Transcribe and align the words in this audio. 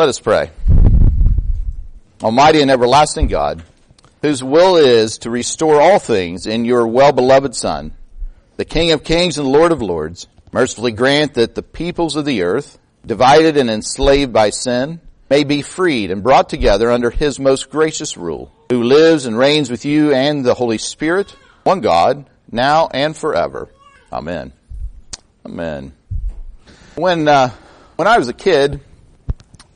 Let 0.00 0.10
us 0.10 0.20
pray. 0.20 0.52
Almighty 2.22 2.62
and 2.62 2.70
everlasting 2.70 3.26
God, 3.26 3.64
whose 4.22 4.44
will 4.44 4.76
is 4.76 5.18
to 5.18 5.30
restore 5.30 5.80
all 5.80 5.98
things 5.98 6.46
in 6.46 6.64
your 6.64 6.86
well-beloved 6.86 7.52
Son, 7.56 7.96
the 8.58 8.64
King 8.64 8.92
of 8.92 9.02
kings 9.02 9.38
and 9.38 9.48
Lord 9.48 9.72
of 9.72 9.82
lords, 9.82 10.28
mercifully 10.52 10.92
grant 10.92 11.34
that 11.34 11.56
the 11.56 11.64
peoples 11.64 12.14
of 12.14 12.24
the 12.24 12.42
earth, 12.42 12.78
divided 13.04 13.56
and 13.56 13.68
enslaved 13.68 14.32
by 14.32 14.50
sin, 14.50 15.00
may 15.28 15.42
be 15.42 15.62
freed 15.62 16.12
and 16.12 16.22
brought 16.22 16.48
together 16.48 16.92
under 16.92 17.10
his 17.10 17.40
most 17.40 17.68
gracious 17.68 18.16
rule, 18.16 18.52
who 18.70 18.84
lives 18.84 19.26
and 19.26 19.36
reigns 19.36 19.68
with 19.68 19.84
you 19.84 20.14
and 20.14 20.44
the 20.44 20.54
Holy 20.54 20.78
Spirit, 20.78 21.34
one 21.64 21.80
God, 21.80 22.30
now 22.52 22.86
and 22.86 23.16
forever. 23.16 23.68
Amen. 24.12 24.52
Amen. 25.44 25.92
When, 26.94 27.26
uh, 27.26 27.50
when 27.96 28.06
I 28.06 28.16
was 28.18 28.28
a 28.28 28.32
kid, 28.32 28.80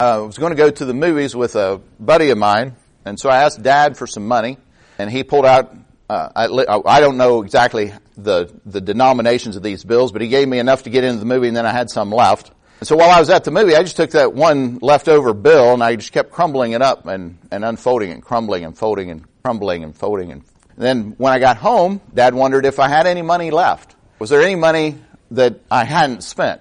I 0.03 0.19
was 0.19 0.37
going 0.37 0.51
to 0.51 0.57
go 0.57 0.69
to 0.69 0.85
the 0.85 0.95
movies 0.95 1.37
with 1.37 1.55
a 1.55 1.81
buddy 2.01 2.31
of 2.31 2.39
mine, 2.39 2.75
and 3.05 3.21
so 3.21 3.31
I 3.31 3.45
asked 3.45 3.63
Dad 3.63 3.97
for 3.97 4.09
some 4.09 4.27
money, 4.27 4.59
and 4.99 5.09
he 5.09 5.23
pulled 5.23 5.47
out. 5.47 5.77
Uh, 6.11 6.29
I, 6.35 6.83
I 6.85 7.01
don't 7.01 7.17
know 7.17 7.43
exactly 7.43 7.93
the 8.17 8.53
the 8.67 8.81
denominations 8.81 9.55
of 9.55 9.63
these 9.63 9.85
bills, 9.85 10.11
but 10.11 10.21
he 10.21 10.27
gave 10.27 10.49
me 10.49 10.59
enough 10.59 10.83
to 10.83 10.91
get 10.91 11.05
into 11.05 11.21
the 11.21 11.25
movie, 11.25 11.47
and 11.47 11.57
then 11.57 11.67
I 11.67 11.71
had 11.71 11.89
some 11.89 12.11
left. 12.11 12.51
And 12.81 12.89
so 12.89 12.97
while 12.97 13.11
I 13.11 13.21
was 13.21 13.31
at 13.31 13.45
the 13.45 13.53
movie, 13.53 13.77
I 13.77 13.83
just 13.85 13.95
took 13.95 14.11
that 14.11 14.35
one 14.35 14.79
leftover 14.83 15.35
bill, 15.35 15.73
and 15.73 15.85
I 15.85 15.95
just 15.95 16.11
kept 16.11 16.33
crumbling 16.33 16.73
it 16.73 16.83
up 16.83 17.07
and 17.07 17.39
and 17.53 17.65
unfolding 17.65 18.11
and 18.11 18.25
crumbling 18.25 18.65
and 18.65 18.77
folding 18.77 19.09
and 19.09 19.25
crumbling 19.45 19.85
and 19.85 19.95
folding. 19.95 20.33
And 20.33 20.43
then 20.77 21.15
when 21.17 21.33
I 21.33 21.39
got 21.39 21.59
home, 21.59 22.01
Dad 22.13 22.35
wondered 22.35 22.67
if 22.67 22.81
I 22.81 22.89
had 22.89 23.07
any 23.07 23.23
money 23.23 23.53
left. 23.53 23.95
Was 24.19 24.31
there 24.31 24.43
any 24.43 24.57
money 24.57 24.99
that 25.31 25.61
I 25.71 25.85
hadn't 25.85 26.25
spent? 26.25 26.61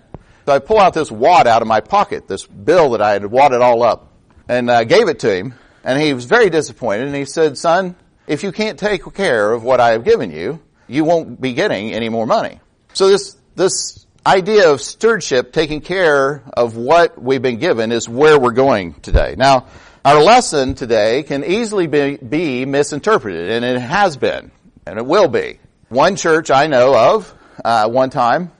So 0.52 0.56
I 0.56 0.60
pull 0.60 0.80
out 0.80 0.94
this 0.94 1.10
wad 1.10 1.48
out 1.48 1.62
of 1.62 1.70
my 1.70 1.80
pocket, 1.80 2.28
this 2.28 2.46
bill 2.46 2.90
that 2.90 3.02
I 3.02 3.14
had 3.14 3.26
wadded 3.26 3.62
all 3.62 3.84
up, 3.84 4.12
and 4.50 4.70
uh, 4.70 4.84
gave 4.84 5.08
it 5.08 5.20
to 5.20 5.34
him. 5.34 5.54
And 5.82 5.98
he 5.98 6.14
was 6.14 6.26
very 6.26 6.50
disappointed. 6.50 7.08
And 7.08 7.16
he 7.16 7.24
said, 7.24 7.58
"Son, 7.58 7.96
if 8.28 8.44
you 8.44 8.52
can't 8.52 8.78
take 8.78 9.02
care 9.14 9.54
of 9.54 9.64
what 9.64 9.80
I 9.80 9.92
have 9.92 10.04
given 10.04 10.30
you, 10.30 10.60
you 10.88 11.06
won't 11.06 11.40
be 11.40 11.54
getting 11.54 11.94
any 11.94 12.10
more 12.10 12.28
money." 12.28 12.60
So 12.92 13.08
this 13.08 13.38
this 13.56 14.06
idea 14.26 14.70
of 14.70 14.82
stewardship, 14.82 15.54
taking 15.54 15.80
care 15.80 16.44
of 16.52 16.76
what 16.76 17.18
we've 17.18 17.42
been 17.42 17.60
given, 17.60 17.94
is 17.94 18.10
where 18.10 18.38
we're 18.38 18.52
going 18.52 18.96
today. 18.96 19.36
Now, 19.38 19.68
our 20.04 20.22
lesson 20.22 20.76
today 20.76 21.24
can 21.24 21.46
easily 21.46 21.88
be, 21.88 22.18
be 22.18 22.66
misinterpreted, 22.66 23.52
and 23.52 23.64
it 23.64 23.80
has 23.80 24.18
been, 24.18 24.52
and 24.86 25.00
it 25.00 25.06
will 25.06 25.30
be. 25.30 25.60
One 25.88 26.18
church 26.18 26.52
I 26.52 26.68
know 26.68 26.94
of, 26.94 27.34
uh, 27.64 27.88
one 27.88 28.10
time, 28.10 28.52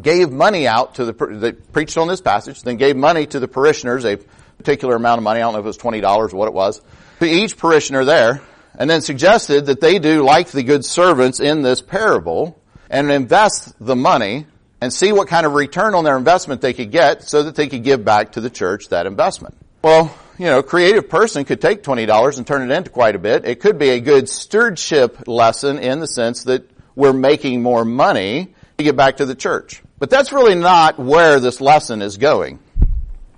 gave 0.00 0.30
money 0.30 0.66
out 0.66 0.96
to 0.96 1.04
the, 1.04 1.12
they 1.12 1.52
preached 1.52 1.98
on 1.98 2.08
this 2.08 2.20
passage, 2.20 2.62
then 2.62 2.76
gave 2.76 2.96
money 2.96 3.26
to 3.26 3.40
the 3.40 3.48
parishioners, 3.48 4.04
a 4.04 4.18
particular 4.58 4.96
amount 4.96 5.18
of 5.18 5.24
money, 5.24 5.40
I 5.40 5.42
don't 5.42 5.52
know 5.52 5.58
if 5.58 5.64
it 5.64 5.68
was 5.68 5.78
$20 5.78 6.32
or 6.32 6.36
what 6.36 6.48
it 6.48 6.54
was, 6.54 6.80
to 7.20 7.26
each 7.26 7.56
parishioner 7.56 8.04
there, 8.04 8.40
and 8.78 8.88
then 8.88 9.00
suggested 9.00 9.66
that 9.66 9.80
they 9.80 9.98
do 9.98 10.22
like 10.24 10.48
the 10.48 10.62
good 10.62 10.84
servants 10.84 11.40
in 11.40 11.62
this 11.62 11.82
parable 11.82 12.58
and 12.88 13.10
invest 13.10 13.74
the 13.78 13.96
money 13.96 14.46
and 14.80 14.92
see 14.92 15.12
what 15.12 15.28
kind 15.28 15.46
of 15.46 15.54
return 15.54 15.94
on 15.94 16.04
their 16.04 16.16
investment 16.16 16.60
they 16.60 16.72
could 16.72 16.90
get 16.90 17.22
so 17.22 17.44
that 17.44 17.54
they 17.54 17.68
could 17.68 17.84
give 17.84 18.04
back 18.04 18.32
to 18.32 18.40
the 18.40 18.50
church 18.50 18.88
that 18.88 19.06
investment. 19.06 19.56
Well, 19.82 20.14
you 20.38 20.46
know, 20.46 20.58
a 20.58 20.62
creative 20.62 21.08
person 21.08 21.44
could 21.44 21.60
take 21.60 21.82
$20 21.82 22.36
and 22.36 22.46
turn 22.46 22.68
it 22.68 22.74
into 22.74 22.90
quite 22.90 23.14
a 23.14 23.18
bit. 23.18 23.44
It 23.44 23.60
could 23.60 23.78
be 23.78 23.90
a 23.90 24.00
good 24.00 24.28
stewardship 24.28 25.28
lesson 25.28 25.78
in 25.78 26.00
the 26.00 26.06
sense 26.06 26.44
that 26.44 26.68
we're 26.94 27.12
making 27.12 27.62
more 27.62 27.84
money 27.84 28.54
to 28.82 28.90
get 28.90 28.96
back 28.96 29.18
to 29.18 29.26
the 29.26 29.34
church. 29.34 29.82
But 29.98 30.10
that's 30.10 30.32
really 30.32 30.54
not 30.54 30.98
where 30.98 31.40
this 31.40 31.60
lesson 31.60 32.02
is 32.02 32.16
going. 32.16 32.58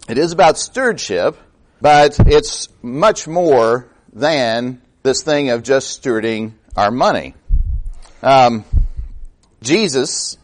It 0.09 0.19
is 0.19 0.33
about 0.33 0.59
stewardship, 0.59 1.37
but 1.81 2.19
it's 2.27 2.69
much 2.83 3.29
more 3.29 3.89
than 4.13 4.81
this 5.03 5.23
thing 5.23 5.51
of 5.51 5.63
just 5.63 6.03
stewarding 6.03 6.53
our 6.77 6.91
money. 6.91 7.35
Um, 8.23 8.65
Jesus, 9.63 10.39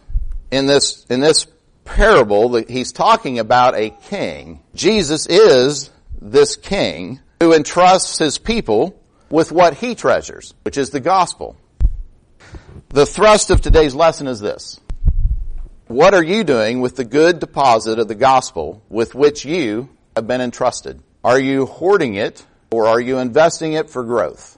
in 0.50 0.66
this 0.66 1.04
in 1.08 1.20
this 1.20 1.46
parable, 1.84 2.56
he's 2.56 2.92
talking 2.92 3.38
about 3.38 3.74
a 3.74 3.90
king. 3.90 4.62
Jesus 4.74 5.26
is 5.26 5.90
this 6.20 6.56
king 6.56 7.20
who 7.40 7.54
entrusts 7.54 8.18
his 8.18 8.38
people 8.38 9.00
with 9.30 9.52
what 9.52 9.74
he 9.74 9.94
treasures, 9.94 10.54
which 10.62 10.76
is 10.76 10.90
the 10.90 11.00
gospel. 11.00 11.56
The 12.90 13.06
thrust 13.06 13.50
of 13.50 13.60
today's 13.60 13.94
lesson 13.94 14.26
is 14.26 14.40
this. 14.40 14.80
What 15.90 16.14
are 16.14 16.22
you 16.22 16.44
doing 16.44 16.80
with 16.80 16.94
the 16.94 17.04
good 17.04 17.40
deposit 17.40 17.98
of 17.98 18.06
the 18.06 18.14
gospel 18.14 18.80
with 18.88 19.12
which 19.12 19.44
you 19.44 19.88
have 20.14 20.24
been 20.24 20.40
entrusted? 20.40 21.02
Are 21.24 21.40
you 21.40 21.66
hoarding 21.66 22.14
it 22.14 22.46
or 22.70 22.86
are 22.86 23.00
you 23.00 23.18
investing 23.18 23.72
it 23.72 23.90
for 23.90 24.04
growth? 24.04 24.56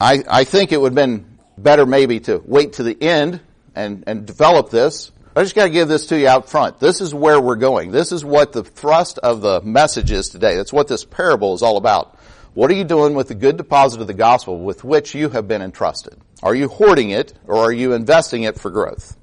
I, 0.00 0.22
I 0.30 0.44
think 0.44 0.70
it 0.70 0.80
would 0.80 0.92
have 0.92 0.94
been 0.94 1.36
better 1.58 1.84
maybe 1.84 2.20
to 2.20 2.40
wait 2.46 2.74
to 2.74 2.84
the 2.84 2.96
end 3.02 3.40
and, 3.74 4.04
and 4.06 4.24
develop 4.24 4.70
this. 4.70 5.10
I 5.34 5.42
just 5.42 5.56
got 5.56 5.64
to 5.64 5.70
give 5.70 5.88
this 5.88 6.06
to 6.06 6.16
you 6.16 6.28
out 6.28 6.48
front. 6.48 6.78
This 6.78 7.00
is 7.00 7.12
where 7.12 7.40
we're 7.40 7.56
going. 7.56 7.90
This 7.90 8.12
is 8.12 8.24
what 8.24 8.52
the 8.52 8.62
thrust 8.62 9.18
of 9.18 9.40
the 9.40 9.62
message 9.62 10.12
is 10.12 10.28
today. 10.28 10.54
That's 10.54 10.72
what 10.72 10.86
this 10.86 11.04
parable 11.04 11.54
is 11.54 11.62
all 11.62 11.76
about. 11.76 12.20
What 12.54 12.70
are 12.70 12.74
you 12.74 12.84
doing 12.84 13.14
with 13.16 13.26
the 13.26 13.34
good 13.34 13.56
deposit 13.56 14.00
of 14.00 14.06
the 14.06 14.14
gospel 14.14 14.60
with 14.60 14.84
which 14.84 15.12
you 15.12 15.28
have 15.30 15.48
been 15.48 15.60
entrusted? 15.60 16.16
Are 16.40 16.54
you 16.54 16.68
hoarding 16.68 17.10
it 17.10 17.34
or 17.48 17.56
are 17.56 17.72
you 17.72 17.94
investing 17.94 18.44
it 18.44 18.60
for 18.60 18.70
growth? 18.70 19.16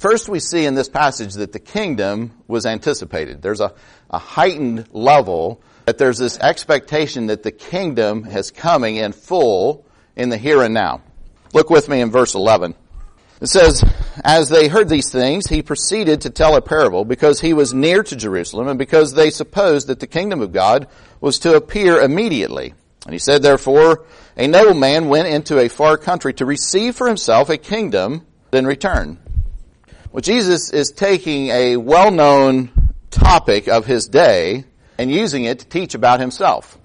First, 0.00 0.30
we 0.30 0.40
see 0.40 0.64
in 0.64 0.74
this 0.74 0.88
passage 0.88 1.34
that 1.34 1.52
the 1.52 1.58
kingdom 1.58 2.32
was 2.48 2.64
anticipated. 2.64 3.42
There's 3.42 3.60
a, 3.60 3.74
a 4.08 4.16
heightened 4.18 4.88
level 4.92 5.60
that 5.84 5.98
there's 5.98 6.16
this 6.16 6.38
expectation 6.38 7.26
that 7.26 7.42
the 7.42 7.52
kingdom 7.52 8.24
is 8.24 8.50
coming 8.50 8.96
in 8.96 9.12
full 9.12 9.84
in 10.16 10.30
the 10.30 10.38
here 10.38 10.62
and 10.62 10.72
now. 10.72 11.02
Look 11.52 11.68
with 11.68 11.86
me 11.90 12.00
in 12.00 12.10
verse 12.10 12.34
11. 12.34 12.74
It 13.42 13.48
says, 13.48 13.84
As 14.24 14.48
they 14.48 14.68
heard 14.68 14.88
these 14.88 15.12
things, 15.12 15.48
he 15.48 15.60
proceeded 15.60 16.22
to 16.22 16.30
tell 16.30 16.56
a 16.56 16.62
parable 16.62 17.04
because 17.04 17.38
he 17.38 17.52
was 17.52 17.74
near 17.74 18.02
to 18.02 18.16
Jerusalem 18.16 18.68
and 18.68 18.78
because 18.78 19.12
they 19.12 19.28
supposed 19.28 19.88
that 19.88 20.00
the 20.00 20.06
kingdom 20.06 20.40
of 20.40 20.50
God 20.50 20.88
was 21.20 21.40
to 21.40 21.56
appear 21.56 22.00
immediately. 22.00 22.72
And 23.04 23.12
he 23.12 23.18
said, 23.18 23.42
therefore, 23.42 24.06
a 24.34 24.46
nobleman 24.46 25.10
went 25.10 25.28
into 25.28 25.58
a 25.58 25.68
far 25.68 25.98
country 25.98 26.32
to 26.34 26.46
receive 26.46 26.96
for 26.96 27.06
himself 27.06 27.50
a 27.50 27.58
kingdom, 27.58 28.26
then 28.50 28.64
return. 28.64 29.18
Well, 30.12 30.22
Jesus 30.22 30.72
is 30.72 30.90
taking 30.90 31.50
a 31.50 31.76
well-known 31.76 32.72
topic 33.10 33.68
of 33.68 33.86
his 33.86 34.08
day 34.08 34.64
and 34.98 35.08
using 35.08 35.44
it 35.44 35.60
to 35.60 35.66
teach 35.66 35.94
about 35.94 36.18
himself. 36.18 36.76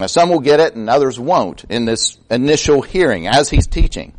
Now 0.00 0.06
some 0.06 0.30
will 0.30 0.40
get 0.40 0.58
it 0.58 0.74
and 0.74 0.90
others 0.90 1.16
won't 1.16 1.62
in 1.68 1.84
this 1.84 2.18
initial 2.28 2.82
hearing 2.82 3.28
as 3.28 3.48
he's 3.48 3.68
teaching. 3.68 4.14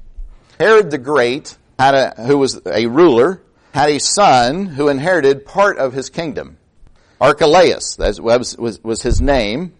Herod 0.57 0.91
the 0.91 0.97
Great 0.97 1.57
had 1.77 1.93
a, 1.93 2.23
who 2.23 2.37
was 2.37 2.61
a 2.65 2.85
ruler, 2.85 3.41
had 3.73 3.89
a 3.89 3.99
son 3.99 4.65
who 4.65 4.87
inherited 4.87 5.45
part 5.45 5.77
of 5.77 5.91
his 5.91 6.09
kingdom. 6.09 6.57
Archelaus, 7.19 7.97
that 7.97 8.17
was, 8.17 8.57
was, 8.57 8.81
was 8.81 9.01
his 9.01 9.19
name. 9.19 9.73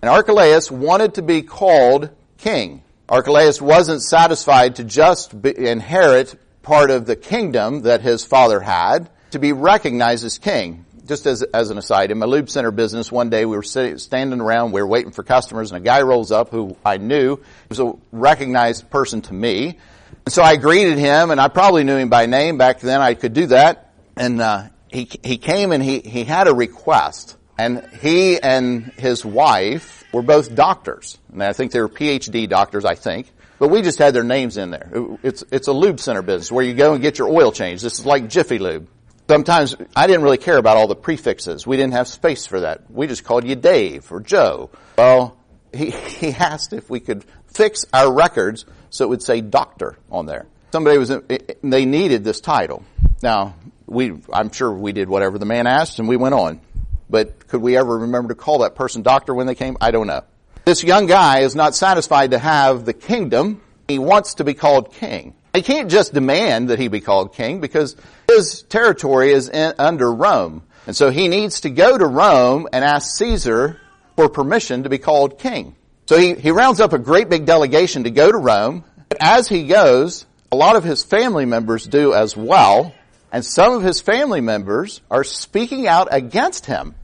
And 0.00 0.08
Archelaus 0.08 0.70
wanted 0.70 1.14
to 1.14 1.22
be 1.22 1.42
called 1.42 2.08
king. 2.38 2.82
Archelaus 3.10 3.60
wasn't 3.60 4.02
satisfied 4.02 4.76
to 4.76 4.84
just 4.84 5.42
be, 5.42 5.54
inherit 5.68 6.34
part 6.62 6.90
of 6.90 7.06
the 7.06 7.16
kingdom 7.16 7.82
that 7.82 8.00
his 8.00 8.24
father 8.24 8.60
had, 8.60 9.10
to 9.32 9.38
be 9.38 9.52
recognized 9.52 10.24
as 10.24 10.38
king. 10.38 10.84
Just 11.06 11.26
as, 11.26 11.42
as 11.42 11.70
an 11.70 11.78
aside, 11.78 12.10
in 12.12 12.18
my 12.18 12.26
lube 12.26 12.48
center 12.48 12.70
business, 12.70 13.10
one 13.10 13.30
day 13.30 13.44
we 13.44 13.56
were 13.56 13.64
sitting, 13.64 13.98
standing 13.98 14.40
around, 14.40 14.70
we 14.72 14.80
were 14.80 14.86
waiting 14.86 15.10
for 15.10 15.24
customers, 15.24 15.72
and 15.72 15.80
a 15.80 15.84
guy 15.84 16.02
rolls 16.02 16.30
up 16.30 16.50
who 16.50 16.76
I 16.84 16.98
knew 16.98 17.36
he 17.36 17.42
was 17.68 17.80
a 17.80 17.94
recognized 18.12 18.90
person 18.90 19.22
to 19.22 19.34
me. 19.34 19.78
And 20.24 20.32
so 20.32 20.42
I 20.42 20.56
greeted 20.56 20.98
him, 20.98 21.30
and 21.30 21.40
I 21.40 21.48
probably 21.48 21.82
knew 21.82 21.96
him 21.96 22.10
by 22.10 22.26
name 22.26 22.58
back 22.58 22.80
then. 22.80 23.00
I 23.00 23.14
could 23.14 23.32
do 23.32 23.46
that. 23.46 23.92
And 24.16 24.40
uh, 24.40 24.64
he 24.88 25.08
he 25.22 25.38
came 25.38 25.72
and 25.72 25.82
he 25.82 26.00
he 26.00 26.24
had 26.24 26.46
a 26.46 26.54
request, 26.54 27.36
and 27.58 27.84
he 28.00 28.40
and 28.40 28.84
his 28.96 29.24
wife 29.24 30.04
were 30.12 30.22
both 30.22 30.54
doctors, 30.54 31.18
and 31.32 31.42
I 31.42 31.52
think 31.52 31.72
they 31.72 31.80
were 31.80 31.88
PhD 31.88 32.48
doctors. 32.48 32.84
I 32.84 32.94
think. 32.94 33.32
But 33.60 33.68
we 33.68 33.82
just 33.82 33.98
had 33.98 34.14
their 34.14 34.24
names 34.24 34.56
in 34.56 34.70
there. 34.70 34.90
It's, 35.22 35.44
it's 35.52 35.68
a 35.68 35.72
lube 35.72 36.00
center 36.00 36.22
business 36.22 36.50
where 36.50 36.64
you 36.64 36.72
go 36.72 36.94
and 36.94 37.02
get 37.02 37.18
your 37.18 37.28
oil 37.28 37.52
changed. 37.52 37.84
This 37.84 37.98
is 38.00 38.06
like 38.06 38.26
Jiffy 38.30 38.58
Lube. 38.58 38.88
Sometimes 39.28 39.76
I 39.94 40.06
didn't 40.06 40.22
really 40.22 40.38
care 40.38 40.56
about 40.56 40.78
all 40.78 40.88
the 40.88 40.96
prefixes. 40.96 41.66
We 41.66 41.76
didn't 41.76 41.92
have 41.92 42.08
space 42.08 42.46
for 42.46 42.60
that. 42.60 42.90
We 42.90 43.06
just 43.06 43.22
called 43.22 43.46
you 43.46 43.56
Dave 43.56 44.10
or 44.10 44.20
Joe. 44.20 44.70
Well, 44.96 45.36
he, 45.74 45.90
he 45.90 46.28
asked 46.30 46.72
if 46.72 46.88
we 46.88 47.00
could 47.00 47.22
fix 47.48 47.84
our 47.92 48.10
records 48.10 48.64
so 48.88 49.04
it 49.04 49.08
would 49.08 49.22
say 49.22 49.42
doctor 49.42 49.98
on 50.10 50.24
there. 50.24 50.46
Somebody 50.72 50.96
was, 50.96 51.10
eh, 51.10 51.20
eh, 51.28 51.38
they 51.62 51.84
needed 51.84 52.24
this 52.24 52.40
title. 52.40 52.82
Now, 53.22 53.56
we, 53.86 54.14
I'm 54.32 54.50
sure 54.50 54.72
we 54.72 54.92
did 54.92 55.10
whatever 55.10 55.38
the 55.38 55.44
man 55.44 55.66
asked 55.66 55.98
and 55.98 56.08
we 56.08 56.16
went 56.16 56.34
on. 56.34 56.62
But 57.10 57.46
could 57.46 57.60
we 57.60 57.76
ever 57.76 57.98
remember 57.98 58.30
to 58.30 58.34
call 58.34 58.60
that 58.60 58.74
person 58.74 59.02
doctor 59.02 59.34
when 59.34 59.46
they 59.46 59.54
came? 59.54 59.76
I 59.82 59.90
don't 59.90 60.06
know. 60.06 60.22
This 60.70 60.84
young 60.84 61.06
guy 61.06 61.40
is 61.40 61.56
not 61.56 61.74
satisfied 61.74 62.30
to 62.30 62.38
have 62.38 62.84
the 62.84 62.92
kingdom. 62.92 63.60
He 63.88 63.98
wants 63.98 64.34
to 64.34 64.44
be 64.44 64.54
called 64.54 64.92
king. 64.92 65.34
He 65.52 65.62
can't 65.62 65.90
just 65.90 66.14
demand 66.14 66.70
that 66.70 66.78
he 66.78 66.86
be 66.86 67.00
called 67.00 67.34
king 67.34 67.60
because 67.60 67.96
his 68.28 68.62
territory 68.62 69.32
is 69.32 69.48
in, 69.48 69.74
under 69.80 70.14
Rome. 70.14 70.62
And 70.86 70.94
so 70.94 71.10
he 71.10 71.26
needs 71.26 71.62
to 71.62 71.70
go 71.70 71.98
to 71.98 72.06
Rome 72.06 72.68
and 72.72 72.84
ask 72.84 73.18
Caesar 73.18 73.80
for 74.14 74.28
permission 74.28 74.84
to 74.84 74.88
be 74.88 74.98
called 74.98 75.40
king. 75.40 75.74
So 76.06 76.16
he, 76.16 76.34
he 76.34 76.52
rounds 76.52 76.78
up 76.78 76.92
a 76.92 77.00
great 77.00 77.28
big 77.28 77.46
delegation 77.46 78.04
to 78.04 78.12
go 78.12 78.30
to 78.30 78.38
Rome. 78.38 78.84
But 79.08 79.18
as 79.20 79.48
he 79.48 79.66
goes, 79.66 80.24
a 80.52 80.56
lot 80.56 80.76
of 80.76 80.84
his 80.84 81.02
family 81.02 81.46
members 81.46 81.84
do 81.84 82.14
as 82.14 82.36
well. 82.36 82.94
And 83.32 83.44
some 83.44 83.72
of 83.72 83.82
his 83.82 84.00
family 84.00 84.40
members 84.40 85.00
are 85.10 85.24
speaking 85.24 85.88
out 85.88 86.06
against 86.12 86.66
him. 86.66 86.94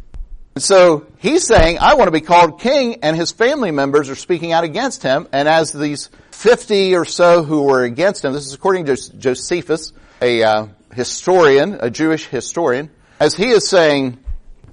And 0.57 0.63
so 0.63 1.07
he's 1.19 1.47
saying, 1.47 1.81
I 1.81 1.97
want 1.97 2.09
to 2.09 2.13
be 2.13 2.23
called 2.23 2.61
king, 2.61 3.01
and 3.03 3.15
his 3.15 3.31
family 3.31 3.73
members 3.73 4.09
are 4.09 4.15
speaking 4.15 4.53
out 4.53 4.65
against 4.65 5.03
him. 5.03 5.29
And 5.31 5.47
as 5.47 5.71
these 5.71 6.09
50 6.31 6.95
or 6.95 7.05
so 7.05 7.43
who 7.43 7.65
were 7.65 7.85
against 7.85 8.25
him, 8.25 8.33
this 8.33 8.47
is 8.47 8.55
according 8.55 8.87
to 8.87 8.97
Josephus, 9.19 9.93
a 10.23 10.43
uh, 10.43 10.69
historian, 10.95 11.77
a 11.79 11.91
Jewish 11.91 12.25
historian, 12.25 12.89
as 13.21 13.37
he 13.37 13.51
is 13.51 13.69
saying 13.69 14.19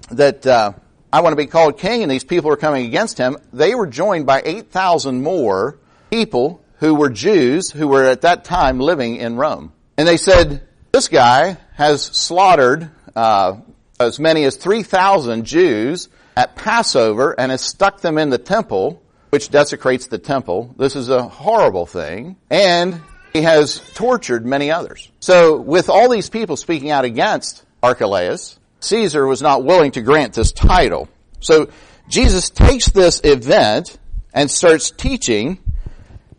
that 0.09 0.47
uh, 0.47 0.71
I 1.11 1.19
want 1.19 1.33
to 1.33 1.35
be 1.35 1.47
called 1.47 1.77
king, 1.77 2.01
and 2.01 2.09
these 2.09 2.23
people 2.23 2.49
are 2.49 2.55
coming 2.55 2.85
against 2.85 3.17
him, 3.17 3.35
they 3.51 3.75
were 3.75 3.87
joined 3.87 4.25
by 4.25 4.41
8,000 4.45 5.21
more 5.21 5.79
people 6.09 6.63
who 6.77 6.95
were 6.95 7.09
Jews 7.09 7.71
who 7.71 7.89
were 7.89 8.05
at 8.05 8.21
that 8.21 8.45
time 8.45 8.79
living 8.79 9.17
in 9.17 9.35
Rome. 9.35 9.73
And 9.97 10.07
they 10.07 10.15
said, 10.15 10.65
this 10.93 11.09
guy 11.09 11.57
has 11.73 12.03
slaughtered 12.03 12.89
uh, 13.17 13.57
as 14.05 14.19
many 14.19 14.43
as 14.43 14.55
3,000 14.55 15.45
Jews 15.45 16.09
at 16.35 16.55
Passover 16.55 17.35
and 17.39 17.51
has 17.51 17.61
stuck 17.61 18.01
them 18.01 18.17
in 18.17 18.29
the 18.29 18.37
temple, 18.37 19.01
which 19.29 19.49
desecrates 19.49 20.07
the 20.07 20.17
temple. 20.17 20.73
This 20.77 20.95
is 20.95 21.09
a 21.09 21.23
horrible 21.23 21.85
thing. 21.85 22.37
And 22.49 23.01
he 23.33 23.41
has 23.41 23.81
tortured 23.95 24.45
many 24.45 24.71
others. 24.71 25.11
So 25.19 25.57
with 25.57 25.89
all 25.89 26.09
these 26.09 26.29
people 26.29 26.55
speaking 26.55 26.91
out 26.91 27.03
against 27.03 27.65
Archelaus, 27.81 28.59
Caesar 28.81 29.25
was 29.25 29.41
not 29.41 29.63
willing 29.63 29.91
to 29.91 30.01
grant 30.01 30.33
this 30.33 30.51
title. 30.51 31.09
So 31.39 31.69
Jesus 32.07 32.49
takes 32.49 32.89
this 32.89 33.21
event 33.23 33.97
and 34.33 34.49
starts 34.49 34.91
teaching, 34.91 35.59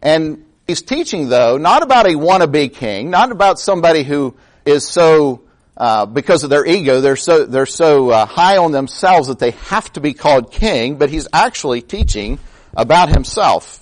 and 0.02 0.44
he's 0.66 0.82
teaching 0.82 1.28
though, 1.28 1.56
not 1.56 1.82
about 1.82 2.06
a 2.06 2.10
wannabe 2.10 2.72
king, 2.72 3.10
not 3.10 3.32
about 3.32 3.58
somebody 3.58 4.02
who 4.02 4.36
is 4.64 4.86
so, 4.86 5.42
uh, 5.76 6.06
because 6.06 6.44
of 6.44 6.50
their 6.50 6.64
ego, 6.64 7.00
they're 7.00 7.16
so, 7.16 7.44
they're 7.46 7.66
so 7.66 8.10
uh, 8.10 8.26
high 8.26 8.58
on 8.58 8.72
themselves 8.72 9.28
that 9.28 9.38
they 9.38 9.52
have 9.52 9.92
to 9.94 10.00
be 10.00 10.14
called 10.14 10.52
king, 10.52 10.96
but 10.96 11.10
he's 11.10 11.26
actually 11.32 11.82
teaching 11.82 12.38
about 12.76 13.08
himself. 13.08 13.80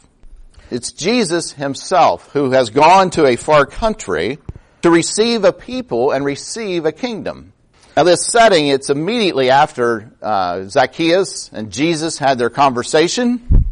It's 0.70 0.92
Jesus 0.92 1.52
himself 1.52 2.30
who 2.32 2.52
has 2.52 2.70
gone 2.70 3.10
to 3.10 3.26
a 3.26 3.36
far 3.36 3.66
country 3.66 4.38
to 4.80 4.90
receive 4.90 5.44
a 5.44 5.52
people 5.52 6.12
and 6.12 6.24
receive 6.24 6.86
a 6.86 6.92
kingdom. 6.92 7.52
Now 7.94 8.04
this 8.04 8.26
setting, 8.26 8.68
it's 8.68 8.88
immediately 8.88 9.50
after 9.50 10.10
uh, 10.22 10.64
Zacchaeus 10.64 11.50
and 11.52 11.70
Jesus 11.70 12.16
had 12.16 12.38
their 12.38 12.48
conversation. 12.48 13.66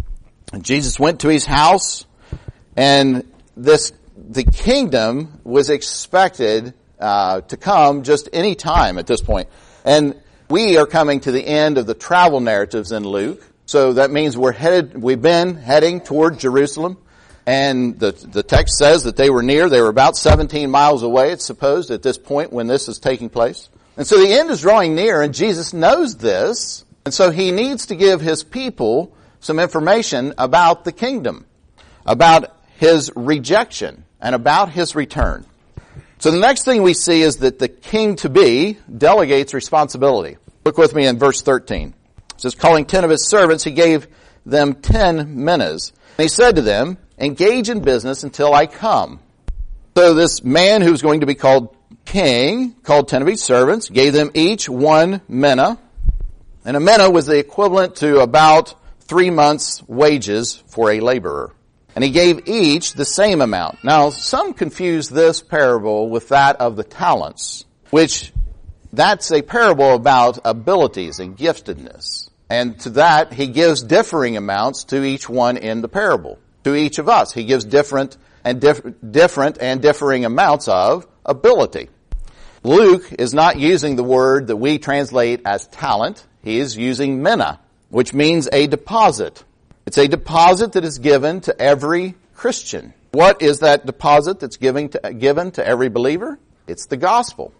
And 0.52 0.64
Jesus 0.64 0.98
went 0.98 1.20
to 1.20 1.28
his 1.28 1.46
house, 1.46 2.04
and 2.76 3.24
this 3.56 3.92
the 4.16 4.44
kingdom 4.44 5.40
was 5.44 5.70
expected 5.70 6.74
uh, 7.00 7.40
to 7.42 7.56
come 7.56 8.02
just 8.02 8.28
any 8.32 8.54
time 8.54 8.98
at 8.98 9.06
this 9.06 9.20
point. 9.20 9.48
And 9.84 10.20
we 10.48 10.76
are 10.76 10.86
coming 10.86 11.20
to 11.20 11.32
the 11.32 11.46
end 11.46 11.78
of 11.78 11.86
the 11.86 11.94
travel 11.94 12.40
narratives 12.40 12.92
in 12.92 13.04
Luke. 13.04 13.42
So 13.66 13.94
that 13.94 14.10
means 14.10 14.36
we're 14.36 14.52
headed, 14.52 15.00
we've 15.00 15.22
been 15.22 15.56
heading 15.56 16.00
toward 16.00 16.38
Jerusalem. 16.38 16.98
And 17.46 17.98
the, 17.98 18.12
the 18.12 18.42
text 18.42 18.76
says 18.76 19.04
that 19.04 19.16
they 19.16 19.30
were 19.30 19.42
near. 19.42 19.68
They 19.68 19.80
were 19.80 19.88
about 19.88 20.16
17 20.16 20.70
miles 20.70 21.02
away, 21.02 21.32
it's 21.32 21.44
supposed, 21.44 21.90
at 21.90 22.02
this 22.02 22.18
point 22.18 22.52
when 22.52 22.66
this 22.66 22.88
is 22.88 22.98
taking 22.98 23.28
place. 23.28 23.68
And 23.96 24.06
so 24.06 24.18
the 24.18 24.32
end 24.32 24.50
is 24.50 24.60
drawing 24.60 24.94
near, 24.94 25.20
and 25.22 25.34
Jesus 25.34 25.72
knows 25.72 26.16
this. 26.16 26.84
And 27.04 27.14
so 27.14 27.30
he 27.30 27.50
needs 27.50 27.86
to 27.86 27.96
give 27.96 28.20
his 28.20 28.44
people 28.44 29.16
some 29.40 29.58
information 29.58 30.34
about 30.36 30.84
the 30.84 30.92
kingdom, 30.92 31.46
about 32.04 32.56
his 32.78 33.10
rejection, 33.16 34.04
and 34.20 34.34
about 34.34 34.70
his 34.70 34.94
return. 34.94 35.46
So 36.20 36.30
the 36.30 36.38
next 36.38 36.64
thing 36.64 36.82
we 36.82 36.92
see 36.92 37.22
is 37.22 37.38
that 37.38 37.58
the 37.58 37.68
king 37.68 38.16
to 38.16 38.28
be 38.28 38.76
delegates 38.94 39.54
responsibility. 39.54 40.36
Look 40.66 40.76
with 40.76 40.94
me 40.94 41.06
in 41.06 41.18
verse 41.18 41.40
13. 41.40 41.94
It 42.34 42.40
says, 42.40 42.54
calling 42.54 42.84
ten 42.84 43.04
of 43.04 43.10
his 43.10 43.26
servants, 43.26 43.64
he 43.64 43.70
gave 43.70 44.06
them 44.44 44.74
ten 44.74 45.44
minas. 45.44 45.92
And 46.18 46.24
he 46.24 46.28
said 46.28 46.56
to 46.56 46.62
them, 46.62 46.98
engage 47.18 47.70
in 47.70 47.80
business 47.80 48.22
until 48.22 48.52
I 48.52 48.66
come. 48.66 49.20
So 49.96 50.12
this 50.12 50.44
man 50.44 50.82
who's 50.82 51.00
going 51.00 51.20
to 51.20 51.26
be 51.26 51.34
called 51.34 51.74
king 52.04 52.72
called 52.82 53.08
ten 53.08 53.22
of 53.22 53.28
his 53.28 53.42
servants, 53.42 53.88
gave 53.88 54.12
them 54.12 54.30
each 54.34 54.68
one 54.68 55.22
mina. 55.26 55.78
And 56.66 56.76
a 56.76 56.80
mina 56.80 57.10
was 57.10 57.26
the 57.26 57.38
equivalent 57.38 57.96
to 57.96 58.20
about 58.20 58.74
three 59.00 59.30
months 59.30 59.82
wages 59.88 60.62
for 60.66 60.90
a 60.90 61.00
laborer. 61.00 61.54
And 61.94 62.04
he 62.04 62.10
gave 62.10 62.48
each 62.48 62.94
the 62.94 63.04
same 63.04 63.40
amount. 63.40 63.82
Now, 63.82 64.10
some 64.10 64.54
confuse 64.54 65.08
this 65.08 65.42
parable 65.42 66.08
with 66.08 66.28
that 66.28 66.60
of 66.60 66.76
the 66.76 66.84
talents, 66.84 67.64
which 67.90 68.32
that's 68.92 69.30
a 69.32 69.42
parable 69.42 69.94
about 69.94 70.38
abilities 70.44 71.18
and 71.18 71.36
giftedness. 71.36 72.30
And 72.48 72.78
to 72.80 72.90
that, 72.90 73.32
he 73.32 73.46
gives 73.46 73.82
differing 73.82 74.36
amounts 74.36 74.84
to 74.84 75.04
each 75.04 75.28
one 75.28 75.56
in 75.56 75.82
the 75.82 75.88
parable. 75.88 76.38
To 76.64 76.74
each 76.74 76.98
of 76.98 77.08
us, 77.08 77.32
he 77.32 77.44
gives 77.44 77.64
different 77.64 78.16
and 78.44 78.60
dif- 78.60 78.82
different 79.08 79.58
and 79.60 79.80
differing 79.80 80.24
amounts 80.24 80.66
of 80.68 81.06
ability. 81.24 81.88
Luke 82.62 83.12
is 83.18 83.32
not 83.32 83.58
using 83.58 83.96
the 83.96 84.04
word 84.04 84.48
that 84.48 84.56
we 84.56 84.78
translate 84.78 85.42
as 85.46 85.66
talent. 85.68 86.26
He 86.42 86.58
is 86.58 86.76
using 86.76 87.22
mina, 87.22 87.60
which 87.88 88.12
means 88.12 88.48
a 88.52 88.66
deposit. 88.66 89.44
It's 89.86 89.98
a 89.98 90.08
deposit 90.08 90.72
that 90.72 90.84
is 90.84 90.98
given 90.98 91.40
to 91.42 91.60
every 91.60 92.14
Christian. 92.34 92.94
What 93.12 93.42
is 93.42 93.60
that 93.60 93.86
deposit 93.86 94.40
that's 94.40 94.56
giving 94.56 94.90
to, 94.90 95.14
given 95.14 95.50
to 95.52 95.66
every 95.66 95.88
believer? 95.88 96.38
It's 96.66 96.86
the 96.86 96.96
gospel. 96.96 97.52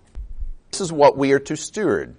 This 0.71 0.81
is 0.81 0.93
what 0.93 1.17
we 1.17 1.33
are 1.33 1.41
to 1.41 1.57
steward. 1.57 2.15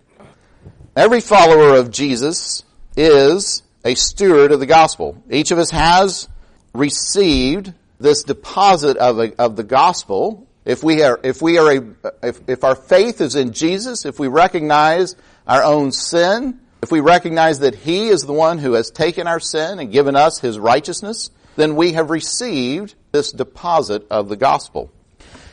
Every 0.96 1.22
follower 1.22 1.76
of 1.76 1.92
Jesus 1.92 2.64
is 2.98 3.64
a 3.86 3.96
steward 3.96 4.52
of 4.52 4.60
the 4.60 4.66
gospel. 4.66 5.24
Each 5.30 5.52
of 5.52 5.58
us 5.58 5.72
has 5.72 6.28
received 6.74 7.74
this 8.00 8.24
deposit 8.24 8.98
of, 8.98 9.20
a, 9.20 9.42
of 9.42 9.56
the 9.56 9.64
gospel. 9.64 10.48
If 10.66 10.84
we 10.84 11.02
are, 11.04 11.20
if 11.24 11.42
we 11.42 11.58
are 11.58 11.72
a, 11.72 11.84
if, 12.22 12.42
if 12.50 12.64
our 12.64 12.76
faith 12.76 13.22
is 13.22 13.36
in 13.36 13.54
Jesus, 13.54 14.06
if 14.06 14.20
we 14.20 14.28
recognize 14.28 15.16
our 15.48 15.64
own 15.64 15.92
sin, 15.92 16.60
if 16.82 16.92
we 16.92 17.00
recognize 17.00 17.60
that 17.60 17.76
He 17.76 18.08
is 18.08 18.26
the 18.26 18.34
one 18.34 18.58
who 18.58 18.74
has 18.74 18.92
taken 18.92 19.28
our 19.28 19.40
sin 19.40 19.80
and 19.80 19.92
given 19.92 20.16
us 20.16 20.40
His 20.40 20.58
righteousness, 20.58 21.30
then 21.56 21.76
we 21.76 21.94
have 21.94 22.10
received 22.10 22.96
this 23.12 23.32
deposit 23.32 24.08
of 24.10 24.30
the 24.30 24.38
gospel. 24.38 24.92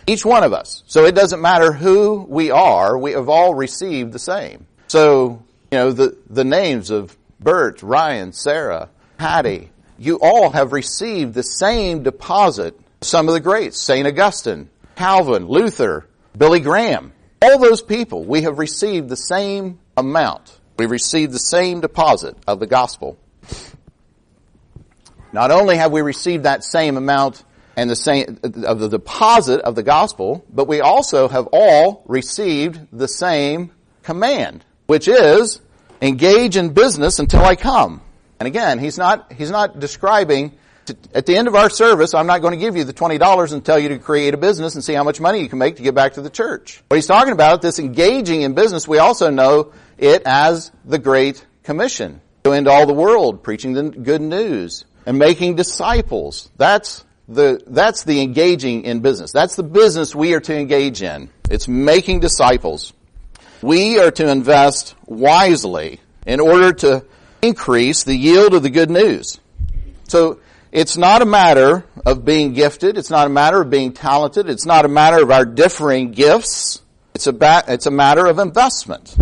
Each 0.06 0.24
one 0.24 0.42
of 0.42 0.52
us. 0.52 0.82
So 0.86 1.04
it 1.04 1.14
doesn't 1.14 1.42
matter 1.42 1.72
who 1.72 2.26
we 2.28 2.50
are, 2.50 2.96
we 2.96 3.12
have 3.12 3.28
all 3.28 3.54
received 3.54 4.12
the 4.12 4.18
same. 4.18 4.66
So, 4.86 5.42
you 5.70 5.78
know, 5.78 5.92
the, 5.92 6.16
the 6.30 6.44
names 6.44 6.90
of 6.90 7.16
Bert, 7.40 7.82
Ryan, 7.82 8.32
Sarah, 8.32 8.88
Patty, 9.18 9.70
you 9.98 10.18
all 10.22 10.50
have 10.50 10.72
received 10.72 11.34
the 11.34 11.42
same 11.42 12.02
deposit. 12.02 12.78
Some 13.02 13.28
of 13.28 13.34
the 13.34 13.40
greats, 13.40 13.78
St. 13.78 14.06
Augustine, 14.06 14.70
Calvin, 14.96 15.46
Luther, 15.46 16.06
Billy 16.36 16.60
Graham, 16.60 17.12
all 17.42 17.58
those 17.58 17.82
people, 17.82 18.24
we 18.24 18.42
have 18.42 18.58
received 18.58 19.08
the 19.08 19.16
same 19.16 19.78
amount. 19.96 20.57
We 20.78 20.86
received 20.86 21.32
the 21.32 21.38
same 21.38 21.80
deposit 21.80 22.36
of 22.46 22.60
the 22.60 22.66
gospel. 22.66 23.18
Not 25.32 25.50
only 25.50 25.76
have 25.76 25.92
we 25.92 26.00
received 26.00 26.44
that 26.44 26.64
same 26.64 26.96
amount 26.96 27.44
and 27.76 27.90
the 27.90 27.96
same 27.96 28.38
of 28.42 28.78
the 28.80 28.88
deposit 28.88 29.60
of 29.60 29.74
the 29.74 29.82
gospel, 29.82 30.44
but 30.50 30.66
we 30.66 30.80
also 30.80 31.28
have 31.28 31.48
all 31.52 32.02
received 32.06 32.80
the 32.92 33.08
same 33.08 33.72
command 34.02 34.64
which 34.88 35.06
is 35.06 35.60
engage 36.00 36.56
in 36.56 36.70
business 36.70 37.18
until 37.18 37.44
I 37.44 37.56
come. 37.56 38.00
And 38.40 38.46
again, 38.46 38.78
he's 38.78 38.96
not, 38.96 39.32
he's 39.32 39.50
not 39.50 39.78
describing, 39.78 40.56
at 41.14 41.26
the 41.26 41.36
end 41.36 41.46
of 41.46 41.54
our 41.54 41.68
service, 41.68 42.14
I'm 42.14 42.26
not 42.26 42.40
going 42.40 42.52
to 42.52 42.58
give 42.58 42.74
you 42.74 42.84
the 42.84 42.94
$20 42.94 43.52
and 43.52 43.62
tell 43.62 43.78
you 43.78 43.90
to 43.90 43.98
create 43.98 44.32
a 44.32 44.38
business 44.38 44.74
and 44.74 44.82
see 44.82 44.94
how 44.94 45.04
much 45.04 45.20
money 45.20 45.40
you 45.40 45.48
can 45.48 45.58
make 45.58 45.76
to 45.76 45.82
get 45.82 45.94
back 45.94 46.14
to 46.14 46.22
the 46.22 46.30
church. 46.30 46.82
What 46.88 46.96
he's 46.96 47.06
talking 47.06 47.34
about, 47.34 47.60
this 47.60 47.78
engaging 47.78 48.42
in 48.42 48.54
business, 48.54 48.88
we 48.88 48.98
also 48.98 49.28
know 49.28 49.72
it 49.98 50.22
as 50.24 50.72
the 50.84 50.98
Great 50.98 51.44
Commission. 51.62 52.20
Go 52.42 52.52
into 52.52 52.70
all 52.70 52.86
the 52.86 52.94
world, 52.94 53.42
preaching 53.42 53.72
the 53.74 53.90
good 53.90 54.22
news 54.22 54.84
and 55.04 55.18
making 55.18 55.56
disciples. 55.56 56.50
That's 56.56 57.04
the, 57.28 57.60
that's 57.66 58.04
the 58.04 58.22
engaging 58.22 58.84
in 58.84 59.00
business. 59.00 59.32
That's 59.32 59.56
the 59.56 59.62
business 59.62 60.14
we 60.14 60.34
are 60.34 60.40
to 60.40 60.56
engage 60.56 61.02
in. 61.02 61.30
It's 61.50 61.68
making 61.68 62.20
disciples. 62.20 62.92
We 63.60 63.98
are 63.98 64.10
to 64.12 64.30
invest 64.30 64.94
wisely 65.06 66.00
in 66.26 66.40
order 66.40 66.72
to 66.72 67.04
increase 67.42 68.04
the 68.04 68.16
yield 68.16 68.54
of 68.54 68.62
the 68.62 68.70
good 68.70 68.90
news. 68.90 69.40
So 70.08 70.40
it's 70.70 70.96
not 70.96 71.22
a 71.22 71.26
matter 71.26 71.84
of 72.06 72.24
being 72.24 72.52
gifted. 72.52 72.98
It's 72.98 73.10
not 73.10 73.26
a 73.26 73.30
matter 73.30 73.60
of 73.60 73.70
being 73.70 73.92
talented. 73.92 74.48
It's 74.48 74.66
not 74.66 74.84
a 74.84 74.88
matter 74.88 75.22
of 75.22 75.30
our 75.30 75.44
differing 75.44 76.12
gifts. 76.12 76.82
It's 77.14 77.26
a, 77.26 77.32
ba- 77.32 77.64
it's 77.66 77.86
a 77.86 77.90
matter 77.90 78.26
of 78.26 78.38
investment. 78.38 79.16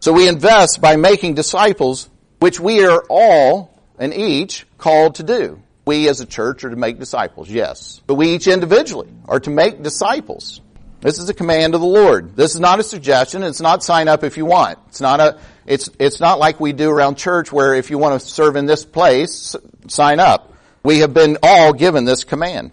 So 0.00 0.12
we 0.12 0.28
invest 0.28 0.80
by 0.80 0.96
making 0.96 1.34
disciples, 1.34 2.08
which 2.38 2.60
we 2.60 2.84
are 2.84 3.04
all 3.08 3.76
and 3.98 4.14
each 4.14 4.66
called 4.78 5.16
to 5.16 5.22
do. 5.22 5.60
We 5.84 6.08
as 6.08 6.20
a 6.20 6.26
church 6.26 6.64
are 6.64 6.70
to 6.70 6.76
make 6.76 6.98
disciples, 6.98 7.50
yes. 7.50 8.00
But 8.06 8.14
we 8.14 8.34
each 8.34 8.46
individually 8.46 9.08
are 9.26 9.40
to 9.40 9.50
make 9.50 9.82
disciples. 9.82 10.60
This 11.00 11.18
is 11.18 11.28
a 11.28 11.34
command 11.34 11.74
of 11.74 11.80
the 11.80 11.86
Lord. 11.86 12.36
This 12.36 12.54
is 12.54 12.60
not 12.60 12.80
a 12.80 12.82
suggestion. 12.82 13.42
It's 13.42 13.60
not 13.60 13.82
sign 13.82 14.08
up 14.08 14.24
if 14.24 14.36
you 14.36 14.44
want. 14.44 14.78
It's 14.88 15.00
not 15.00 15.20
a, 15.20 15.38
it's, 15.66 15.88
it's 15.98 16.20
not 16.20 16.38
like 16.38 16.60
we 16.60 16.72
do 16.72 16.90
around 16.90 17.16
church 17.16 17.52
where 17.52 17.74
if 17.74 17.90
you 17.90 17.98
want 17.98 18.20
to 18.20 18.26
serve 18.26 18.56
in 18.56 18.66
this 18.66 18.84
place, 18.84 19.56
sign 19.88 20.20
up. 20.20 20.52
We 20.82 21.00
have 21.00 21.14
been 21.14 21.38
all 21.42 21.72
given 21.72 22.04
this 22.04 22.24
command. 22.24 22.72